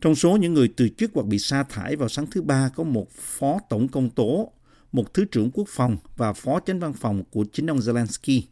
Trong 0.00 0.14
số 0.14 0.36
những 0.36 0.54
người 0.54 0.68
từ 0.76 0.88
chức 0.88 1.10
hoặc 1.14 1.26
bị 1.26 1.38
sa 1.38 1.62
thải 1.62 1.96
vào 1.96 2.08
sáng 2.08 2.26
thứ 2.30 2.42
Ba 2.42 2.68
có 2.68 2.84
một 2.84 3.10
phó 3.10 3.58
tổng 3.68 3.88
công 3.88 4.10
tố, 4.10 4.52
một 4.92 5.14
thứ 5.14 5.24
trưởng 5.24 5.50
quốc 5.50 5.68
phòng 5.68 5.96
và 6.16 6.32
phó 6.32 6.60
chánh 6.60 6.80
văn 6.80 6.92
phòng 6.92 7.24
của 7.30 7.44
chính 7.52 7.70
ông 7.70 7.78
Zelensky. 7.78 8.42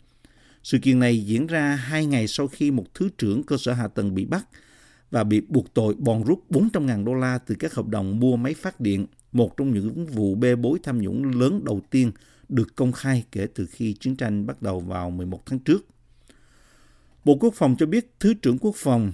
Sự 0.62 0.78
kiện 0.78 0.98
này 0.98 1.24
diễn 1.24 1.46
ra 1.46 1.74
hai 1.74 2.06
ngày 2.06 2.28
sau 2.28 2.48
khi 2.48 2.70
một 2.70 2.94
thứ 2.94 3.08
trưởng 3.18 3.42
cơ 3.42 3.56
sở 3.56 3.72
hạ 3.72 3.88
tầng 3.88 4.14
bị 4.14 4.24
bắt 4.24 4.46
và 5.10 5.24
bị 5.24 5.40
buộc 5.40 5.74
tội 5.74 5.94
bòn 5.94 6.22
rút 6.24 6.44
400.000 6.50 7.04
đô 7.04 7.14
la 7.14 7.38
từ 7.38 7.54
các 7.58 7.74
hợp 7.74 7.86
đồng 7.86 8.20
mua 8.20 8.36
máy 8.36 8.54
phát 8.54 8.80
điện, 8.80 9.06
một 9.32 9.56
trong 9.56 9.74
những 9.74 10.06
vụ 10.06 10.34
bê 10.34 10.56
bối 10.56 10.78
tham 10.82 11.02
nhũng 11.02 11.40
lớn 11.40 11.64
đầu 11.64 11.80
tiên 11.90 12.12
được 12.48 12.76
công 12.76 12.92
khai 12.92 13.24
kể 13.32 13.46
từ 13.54 13.66
khi 13.66 13.92
chiến 13.92 14.16
tranh 14.16 14.46
bắt 14.46 14.62
đầu 14.62 14.80
vào 14.80 15.10
11 15.10 15.46
tháng 15.46 15.58
trước. 15.58 15.86
Bộ 17.28 17.36
Quốc 17.40 17.54
phòng 17.54 17.76
cho 17.78 17.86
biết 17.86 18.14
Thứ 18.20 18.34
trưởng 18.34 18.58
Quốc 18.58 18.74
phòng 18.76 19.12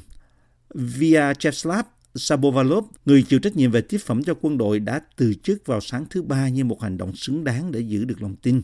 Vyacheslav 0.74 1.84
Sabovalov, 2.14 2.84
người 3.04 3.22
chịu 3.22 3.38
trách 3.38 3.56
nhiệm 3.56 3.70
về 3.70 3.80
tiếp 3.80 3.98
phẩm 3.98 4.24
cho 4.24 4.34
quân 4.40 4.58
đội 4.58 4.80
đã 4.80 5.00
từ 5.16 5.34
chức 5.34 5.66
vào 5.66 5.80
sáng 5.80 6.04
thứ 6.10 6.22
Ba 6.22 6.48
như 6.48 6.64
một 6.64 6.82
hành 6.82 6.98
động 6.98 7.16
xứng 7.16 7.44
đáng 7.44 7.72
để 7.72 7.80
giữ 7.80 8.04
được 8.04 8.22
lòng 8.22 8.36
tin 8.36 8.62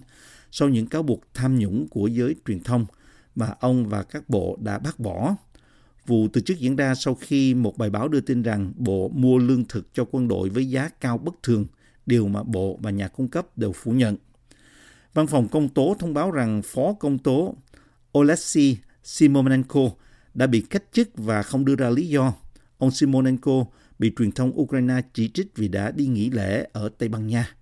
sau 0.50 0.68
những 0.68 0.86
cáo 0.86 1.02
buộc 1.02 1.22
tham 1.34 1.58
nhũng 1.58 1.88
của 1.88 2.06
giới 2.06 2.34
truyền 2.46 2.60
thông 2.60 2.86
mà 3.34 3.54
ông 3.60 3.88
và 3.88 4.02
các 4.02 4.28
bộ 4.28 4.58
đã 4.62 4.78
bác 4.78 5.00
bỏ. 5.00 5.36
Vụ 6.06 6.28
từ 6.32 6.40
chức 6.40 6.58
diễn 6.58 6.76
ra 6.76 6.94
sau 6.94 7.14
khi 7.14 7.54
một 7.54 7.78
bài 7.78 7.90
báo 7.90 8.08
đưa 8.08 8.20
tin 8.20 8.42
rằng 8.42 8.72
Bộ 8.76 9.08
mua 9.08 9.38
lương 9.38 9.64
thực 9.64 9.94
cho 9.94 10.04
quân 10.10 10.28
đội 10.28 10.48
với 10.48 10.70
giá 10.70 10.88
cao 10.88 11.18
bất 11.18 11.34
thường, 11.42 11.66
điều 12.06 12.28
mà 12.28 12.42
Bộ 12.42 12.78
và 12.82 12.90
nhà 12.90 13.08
cung 13.08 13.28
cấp 13.28 13.58
đều 13.58 13.72
phủ 13.72 13.92
nhận. 13.92 14.16
Văn 15.14 15.26
phòng 15.26 15.48
công 15.48 15.68
tố 15.68 15.96
thông 15.98 16.14
báo 16.14 16.30
rằng 16.30 16.62
Phó 16.64 16.92
Công 16.92 17.18
tố 17.18 17.54
Oleksiy 18.18 18.76
Simonenko 19.04 19.90
đã 20.34 20.46
bị 20.46 20.60
cách 20.60 20.84
chức 20.92 21.08
và 21.14 21.42
không 21.42 21.64
đưa 21.64 21.76
ra 21.76 21.90
lý 21.90 22.08
do. 22.08 22.34
Ông 22.78 22.90
Simonenko 22.90 23.64
bị 23.98 24.12
truyền 24.18 24.32
thông 24.32 24.60
Ukraine 24.60 25.00
chỉ 25.14 25.28
trích 25.28 25.56
vì 25.56 25.68
đã 25.68 25.90
đi 25.90 26.06
nghỉ 26.06 26.30
lễ 26.30 26.68
ở 26.72 26.88
Tây 26.98 27.08
Ban 27.08 27.26
Nha. 27.26 27.54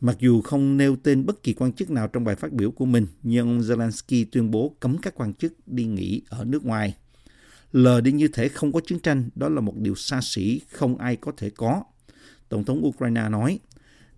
Mặc 0.00 0.16
dù 0.20 0.40
không 0.40 0.76
nêu 0.76 0.96
tên 0.96 1.26
bất 1.26 1.42
kỳ 1.42 1.52
quan 1.52 1.72
chức 1.72 1.90
nào 1.90 2.08
trong 2.08 2.24
bài 2.24 2.36
phát 2.36 2.52
biểu 2.52 2.70
của 2.70 2.84
mình, 2.84 3.06
nhưng 3.22 3.48
ông 3.48 3.60
Zelensky 3.60 4.24
tuyên 4.32 4.50
bố 4.50 4.76
cấm 4.80 4.98
các 4.98 5.14
quan 5.14 5.34
chức 5.34 5.68
đi 5.68 5.84
nghỉ 5.84 6.22
ở 6.28 6.44
nước 6.44 6.64
ngoài. 6.64 6.94
Lờ 7.72 8.00
đi 8.00 8.12
như 8.12 8.28
thể 8.28 8.48
không 8.48 8.72
có 8.72 8.80
chiến 8.86 8.98
tranh, 8.98 9.28
đó 9.34 9.48
là 9.48 9.60
một 9.60 9.76
điều 9.76 9.94
xa 9.94 10.20
xỉ 10.22 10.60
không 10.70 10.98
ai 10.98 11.16
có 11.16 11.32
thể 11.36 11.50
có. 11.50 11.82
Tổng 12.48 12.64
thống 12.64 12.86
Ukraine 12.86 13.28
nói, 13.28 13.58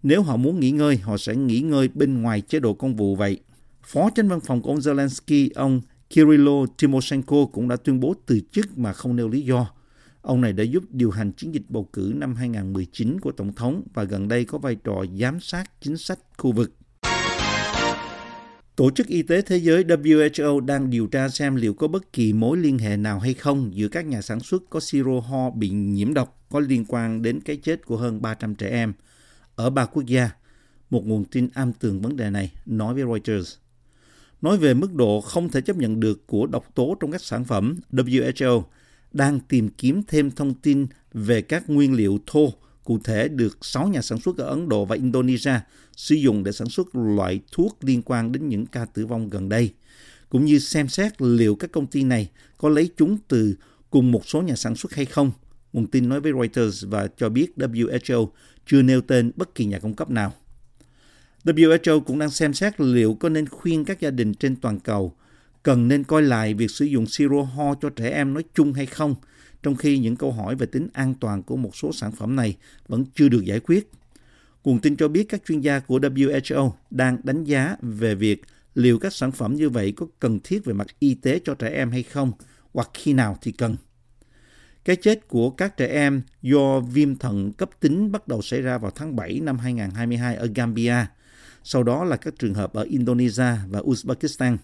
nếu 0.03 0.23
họ 0.23 0.37
muốn 0.37 0.61
nghỉ 0.61 0.71
ngơi, 0.71 0.97
họ 0.97 1.17
sẽ 1.17 1.37
nghỉ 1.37 1.61
ngơi 1.61 1.89
bên 1.89 2.23
ngoài 2.23 2.41
chế 2.41 2.61
độ 2.61 2.75
công 2.75 2.97
vụ 2.97 3.17
vậy. 3.17 3.41
Phó 3.87 4.11
chánh 4.15 4.29
văn 4.29 4.41
phòng 4.41 4.63
của 4.63 4.71
ông 4.71 4.79
Zelensky, 4.79 5.49
ông 5.55 5.81
Kirilo 6.13 6.67
Timoshenko 6.79 7.47
cũng 7.53 7.69
đã 7.69 7.77
tuyên 7.77 8.01
bố 8.01 8.15
từ 8.27 8.41
chức 8.53 8.79
mà 8.79 8.93
không 8.93 9.17
nêu 9.17 9.29
lý 9.29 9.43
do. 9.43 9.71
Ông 10.21 10.41
này 10.41 10.53
đã 10.53 10.65
giúp 10.65 10.85
điều 10.91 11.11
hành 11.11 11.33
chiến 11.33 11.55
dịch 11.55 11.63
bầu 11.69 11.89
cử 11.93 12.13
năm 12.17 12.35
2019 12.35 13.21
của 13.21 13.33
Tổng 13.33 13.53
thống 13.53 13.83
và 13.95 14.05
gần 14.05 14.29
đây 14.29 14.45
có 14.45 14.59
vai 14.59 14.75
trò 14.75 15.05
giám 15.21 15.41
sát 15.41 15.71
chính 15.81 15.97
sách 15.97 16.19
khu 16.39 16.53
vực. 16.53 16.73
Tổ 18.77 18.91
chức 18.91 19.07
Y 19.07 19.23
tế 19.23 19.43
Thế 19.43 19.57
giới 19.57 19.85
WHO 19.85 20.61
đang 20.61 20.91
điều 20.91 21.07
tra 21.07 21.29
xem 21.29 21.57
liệu 21.57 21.75
có 21.75 21.89
bất 21.89 22.13
kỳ 22.13 22.33
mối 22.33 22.59
liên 22.59 22.79
hệ 22.79 22.97
nào 22.97 23.19
hay 23.19 23.35
không 23.35 23.71
giữa 23.75 23.89
các 23.89 24.07
nhà 24.07 24.23
sản 24.23 24.41
xuất 24.41 24.63
có 24.71 24.81
siro 24.81 25.21
ho 25.21 25.51
bị 25.51 25.71
nhiễm 25.71 26.15
độc 26.15 26.47
có 26.49 26.61
liên 26.61 26.85
quan 26.89 27.23
đến 27.23 27.41
cái 27.41 27.57
chết 27.57 27.87
của 27.87 27.97
hơn 27.97 28.23
300 28.23 28.55
trẻ 28.55 28.69
em 28.69 28.93
ở 29.57 29.71
ba 29.71 29.87
quốc 29.87 30.07
gia. 30.07 30.31
Một 30.91 31.07
nguồn 31.07 31.25
tin 31.25 31.49
am 31.55 31.73
tường 31.73 32.01
vấn 32.01 32.17
đề 32.17 32.31
này, 32.31 32.53
nói 32.67 32.95
với 32.95 33.05
Reuters. 33.05 33.62
Nói 34.43 34.59
về 34.59 34.75
mức 34.75 34.95
độ 34.95 35.21
không 35.21 35.49
thể 35.49 35.61
chấp 35.61 35.77
nhận 35.77 36.01
được 36.01 36.27
của 36.27 36.47
độc 36.47 36.75
tố 36.75 36.97
trong 37.01 37.13
các 37.13 37.23
sản 37.23 37.45
phẩm, 37.45 37.77
WHO 37.93 38.63
đang 39.13 39.41
tìm 39.41 39.69
kiếm 39.69 40.03
thêm 40.09 40.31
thông 40.31 40.55
tin 40.55 40.87
về 41.13 41.43
các 41.43 41.71
nguyên 41.71 41.93
liệu 41.93 42.19
thô 42.27 42.53
cụ 42.85 42.99
thể 43.05 43.29
được 43.29 43.59
6 43.65 43.89
nhà 43.89 44.03
sản 44.03 44.21
xuất 44.21 44.37
ở 44.37 44.47
Ấn 44.47 44.69
Độ 44.69 44.85
và 44.85 44.97
Indonesia 44.97 45.55
sử 45.97 46.15
dụng 46.15 46.45
để 46.45 46.53
sản 46.53 46.69
xuất 46.69 46.95
loại 46.95 47.41
thuốc 47.53 47.79
liên 47.81 48.03
quan 48.03 48.33
đến 48.33 48.49
những 48.49 48.67
ca 48.67 48.85
tử 48.85 49.07
vong 49.07 49.31
gần 49.31 49.49
đây, 49.49 49.73
cũng 50.29 50.45
như 50.45 50.59
xem 50.59 50.89
xét 50.89 51.23
liệu 51.23 51.55
các 51.55 51.73
công 51.73 51.87
ty 51.87 52.05
này 52.05 52.31
có 52.59 52.69
lấy 52.69 52.91
chúng 52.97 53.19
từ 53.29 53.55
cùng 53.91 54.13
một 54.13 54.29
số 54.29 54.43
nhà 54.43 54.57
sản 54.57 54.77
xuất 54.77 54.95
hay 54.95 55.05
không. 55.05 55.33
Nguồn 55.73 55.87
tin 55.87 56.09
nói 56.09 56.21
với 56.21 56.33
Reuters 56.33 56.85
và 56.89 57.09
cho 57.17 57.29
biết 57.29 57.53
WHO 57.57 58.29
chưa 58.67 58.83
nêu 58.83 59.01
tên 59.01 59.33
bất 59.37 59.55
kỳ 59.55 59.65
nhà 59.65 59.79
cung 59.79 59.95
cấp 59.95 60.11
nào. 60.11 60.33
WHO 61.45 62.01
cũng 62.01 62.19
đang 62.19 62.31
xem 62.31 62.55
xét 62.55 62.81
liệu 62.81 63.15
có 63.15 63.29
nên 63.29 63.49
khuyên 63.49 63.85
các 63.85 64.01
gia 64.01 64.11
đình 64.11 64.35
trên 64.35 64.57
toàn 64.57 64.81
cầu 64.81 65.17
cần 65.63 65.89
nên 65.89 66.05
coi 66.05 66.23
lại 66.23 66.55
việc 66.55 66.71
sử 66.71 66.85
dụng 66.85 67.07
siro 67.07 67.43
ho 67.43 67.75
cho 67.75 67.91
trẻ 67.91 68.11
em 68.11 68.35
nói 68.35 68.45
chung 68.55 68.73
hay 68.73 68.87
không, 68.87 69.15
trong 69.63 69.77
khi 69.77 69.99
những 69.99 70.17
câu 70.17 70.33
hỏi 70.33 70.57
về 70.57 70.67
tính 70.67 70.89
an 70.93 71.15
toàn 71.21 71.43
của 71.43 71.57
một 71.57 71.77
số 71.77 71.93
sản 71.93 72.13
phẩm 72.13 72.37
này 72.37 72.57
vẫn 72.89 73.05
chưa 73.15 73.29
được 73.29 73.45
giải 73.45 73.61
quyết. 73.61 73.91
Nguồn 74.65 74.79
tin 74.79 74.97
cho 74.97 75.09
biết 75.09 75.25
các 75.29 75.43
chuyên 75.49 75.61
gia 75.61 75.81
của 75.81 75.99
WHO 75.99 76.71
đang 76.91 77.19
đánh 77.25 77.45
giá 77.45 77.77
về 77.83 78.15
việc 78.15 78.43
liệu 78.75 78.99
các 78.99 79.13
sản 79.13 79.33
phẩm 79.33 79.55
như 79.55 79.69
vậy 79.69 79.93
có 79.97 80.07
cần 80.21 80.39
thiết 80.45 80.65
về 80.65 80.73
mặt 80.73 80.87
y 80.99 81.15
tế 81.15 81.41
cho 81.45 81.55
trẻ 81.55 81.69
em 81.69 81.91
hay 81.91 82.03
không, 82.03 82.33
hoặc 82.73 82.91
khi 82.95 83.13
nào 83.13 83.39
thì 83.43 83.53
cần. 83.53 83.77
Cái 84.85 84.97
chết 84.97 85.29
của 85.29 85.51
các 85.51 85.77
trẻ 85.77 85.87
em 85.87 86.23
do 86.43 86.81
viêm 86.81 87.17
thận 87.17 87.53
cấp 87.53 87.71
tính 87.81 88.13
bắt 88.13 88.29
đầu 88.29 88.43
xảy 88.43 88.63
ra 88.63 88.79
vào 88.79 88.91
tháng 88.91 89.17
7 89.17 89.41
năm 89.41 89.59
2022 89.59 90.37
ở 90.37 90.49
Gambia. 90.55 91.07
Sau 91.65 91.83
đó 91.83 92.05
là 92.05 92.17
các 92.17 92.35
trường 92.39 92.55
hợp 92.55 92.73
ở 92.73 92.83
Indonesia 92.83 93.53
và 93.69 93.81
Uzbekistan. 93.81 94.57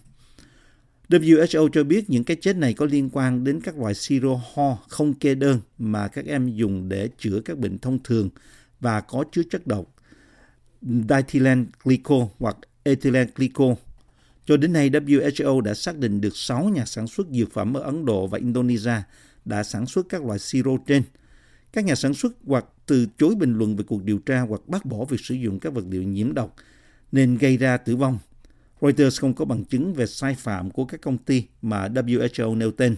WHO 1.09 1.69
cho 1.69 1.83
biết 1.83 2.09
những 2.09 2.23
cái 2.23 2.37
chết 2.41 2.55
này 2.55 2.73
có 2.73 2.85
liên 2.85 3.09
quan 3.13 3.43
đến 3.43 3.61
các 3.61 3.77
loại 3.77 3.93
siro 3.93 4.41
ho 4.53 4.77
không 4.87 5.13
kê 5.13 5.35
đơn 5.35 5.59
mà 5.77 6.07
các 6.07 6.25
em 6.25 6.47
dùng 6.47 6.89
để 6.89 7.09
chữa 7.17 7.39
các 7.45 7.57
bệnh 7.57 7.77
thông 7.77 7.99
thường 8.03 8.29
và 8.79 9.01
có 9.01 9.23
chứa 9.31 9.41
chất 9.49 9.67
độc 9.67 9.95
diethylene 10.81 11.63
glycol 11.83 12.23
hoặc 12.39 12.57
ethylene 12.83 13.31
glycol. 13.35 13.73
Cho 14.45 14.57
đến 14.57 14.73
nay, 14.73 14.89
WHO 14.89 15.61
đã 15.61 15.73
xác 15.73 15.97
định 15.97 16.21
được 16.21 16.37
6 16.37 16.69
nhà 16.69 16.85
sản 16.85 17.07
xuất 17.07 17.27
dược 17.31 17.51
phẩm 17.51 17.73
ở 17.73 17.81
Ấn 17.81 18.05
Độ 18.05 18.27
và 18.27 18.37
Indonesia 18.37 19.01
đã 19.45 19.63
sản 19.63 19.85
xuất 19.85 20.09
các 20.09 20.25
loại 20.25 20.39
siro 20.39 20.71
trên. 20.87 21.03
Các 21.73 21.85
nhà 21.85 21.95
sản 21.95 22.13
xuất 22.13 22.33
hoặc 22.45 22.65
từ 22.85 23.07
chối 23.17 23.35
bình 23.35 23.57
luận 23.57 23.75
về 23.75 23.83
cuộc 23.87 24.03
điều 24.03 24.17
tra 24.17 24.41
hoặc 24.41 24.61
bác 24.67 24.85
bỏ 24.85 25.05
việc 25.05 25.19
sử 25.19 25.35
dụng 25.35 25.59
các 25.59 25.73
vật 25.73 25.83
liệu 25.89 26.03
nhiễm 26.03 26.33
độc 26.33 26.55
nên 27.11 27.37
gây 27.37 27.57
ra 27.57 27.77
tử 27.77 27.95
vong. 27.95 28.19
Reuters 28.81 29.21
không 29.21 29.33
có 29.33 29.45
bằng 29.45 29.65
chứng 29.65 29.93
về 29.93 30.05
sai 30.05 30.35
phạm 30.35 30.71
của 30.71 30.85
các 30.85 31.01
công 31.01 31.17
ty 31.17 31.43
mà 31.61 31.87
WHO 31.87 32.57
nêu 32.57 32.71
tên. 32.71 32.95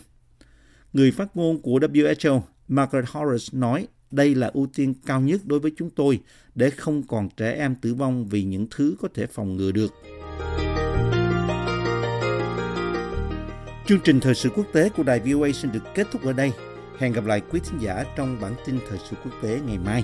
Người 0.94 1.12
phát 1.12 1.38
ngôn 1.38 1.62
của 1.62 1.80
WHO, 1.80 2.42
Margaret 2.68 3.06
Horace 3.08 3.46
nói 3.52 3.88
đây 4.12 4.36
là 4.36 4.52
ưu 4.54 4.68
tiên 4.76 4.94
cao 5.06 5.22
nhất 5.22 5.42
đối 5.46 5.60
với 5.60 5.72
chúng 5.78 5.90
tôi 5.90 6.20
để 6.56 6.70
không 6.70 7.04
còn 7.04 7.30
trẻ 7.38 7.52
em 7.52 7.76
tử 7.76 7.94
vong 7.94 8.26
vì 8.26 8.44
những 8.44 8.68
thứ 8.72 8.96
có 9.02 9.08
thể 9.14 9.26
phòng 9.26 9.56
ngừa 9.56 9.72
được. 9.72 9.94
Chương 13.88 14.00
trình 14.04 14.20
thời 14.20 14.36
sự 14.36 14.50
quốc 14.50 14.66
tế 14.74 14.90
của 14.90 15.04
đài 15.04 15.20
VOA 15.20 15.52
xin 15.52 15.72
được 15.72 15.84
kết 15.96 16.08
thúc 16.12 16.24
ở 16.24 16.34
đây. 16.34 16.52
Hẹn 16.98 17.14
gặp 17.14 17.26
lại 17.26 17.42
quý 17.52 17.60
thính 17.70 17.82
giả 17.82 18.04
trong 18.18 18.42
bản 18.42 18.54
tin 18.66 18.80
thời 18.90 19.00
sự 19.10 19.16
quốc 19.24 19.32
tế 19.44 19.60
ngày 19.68 19.78
mai. 19.78 20.04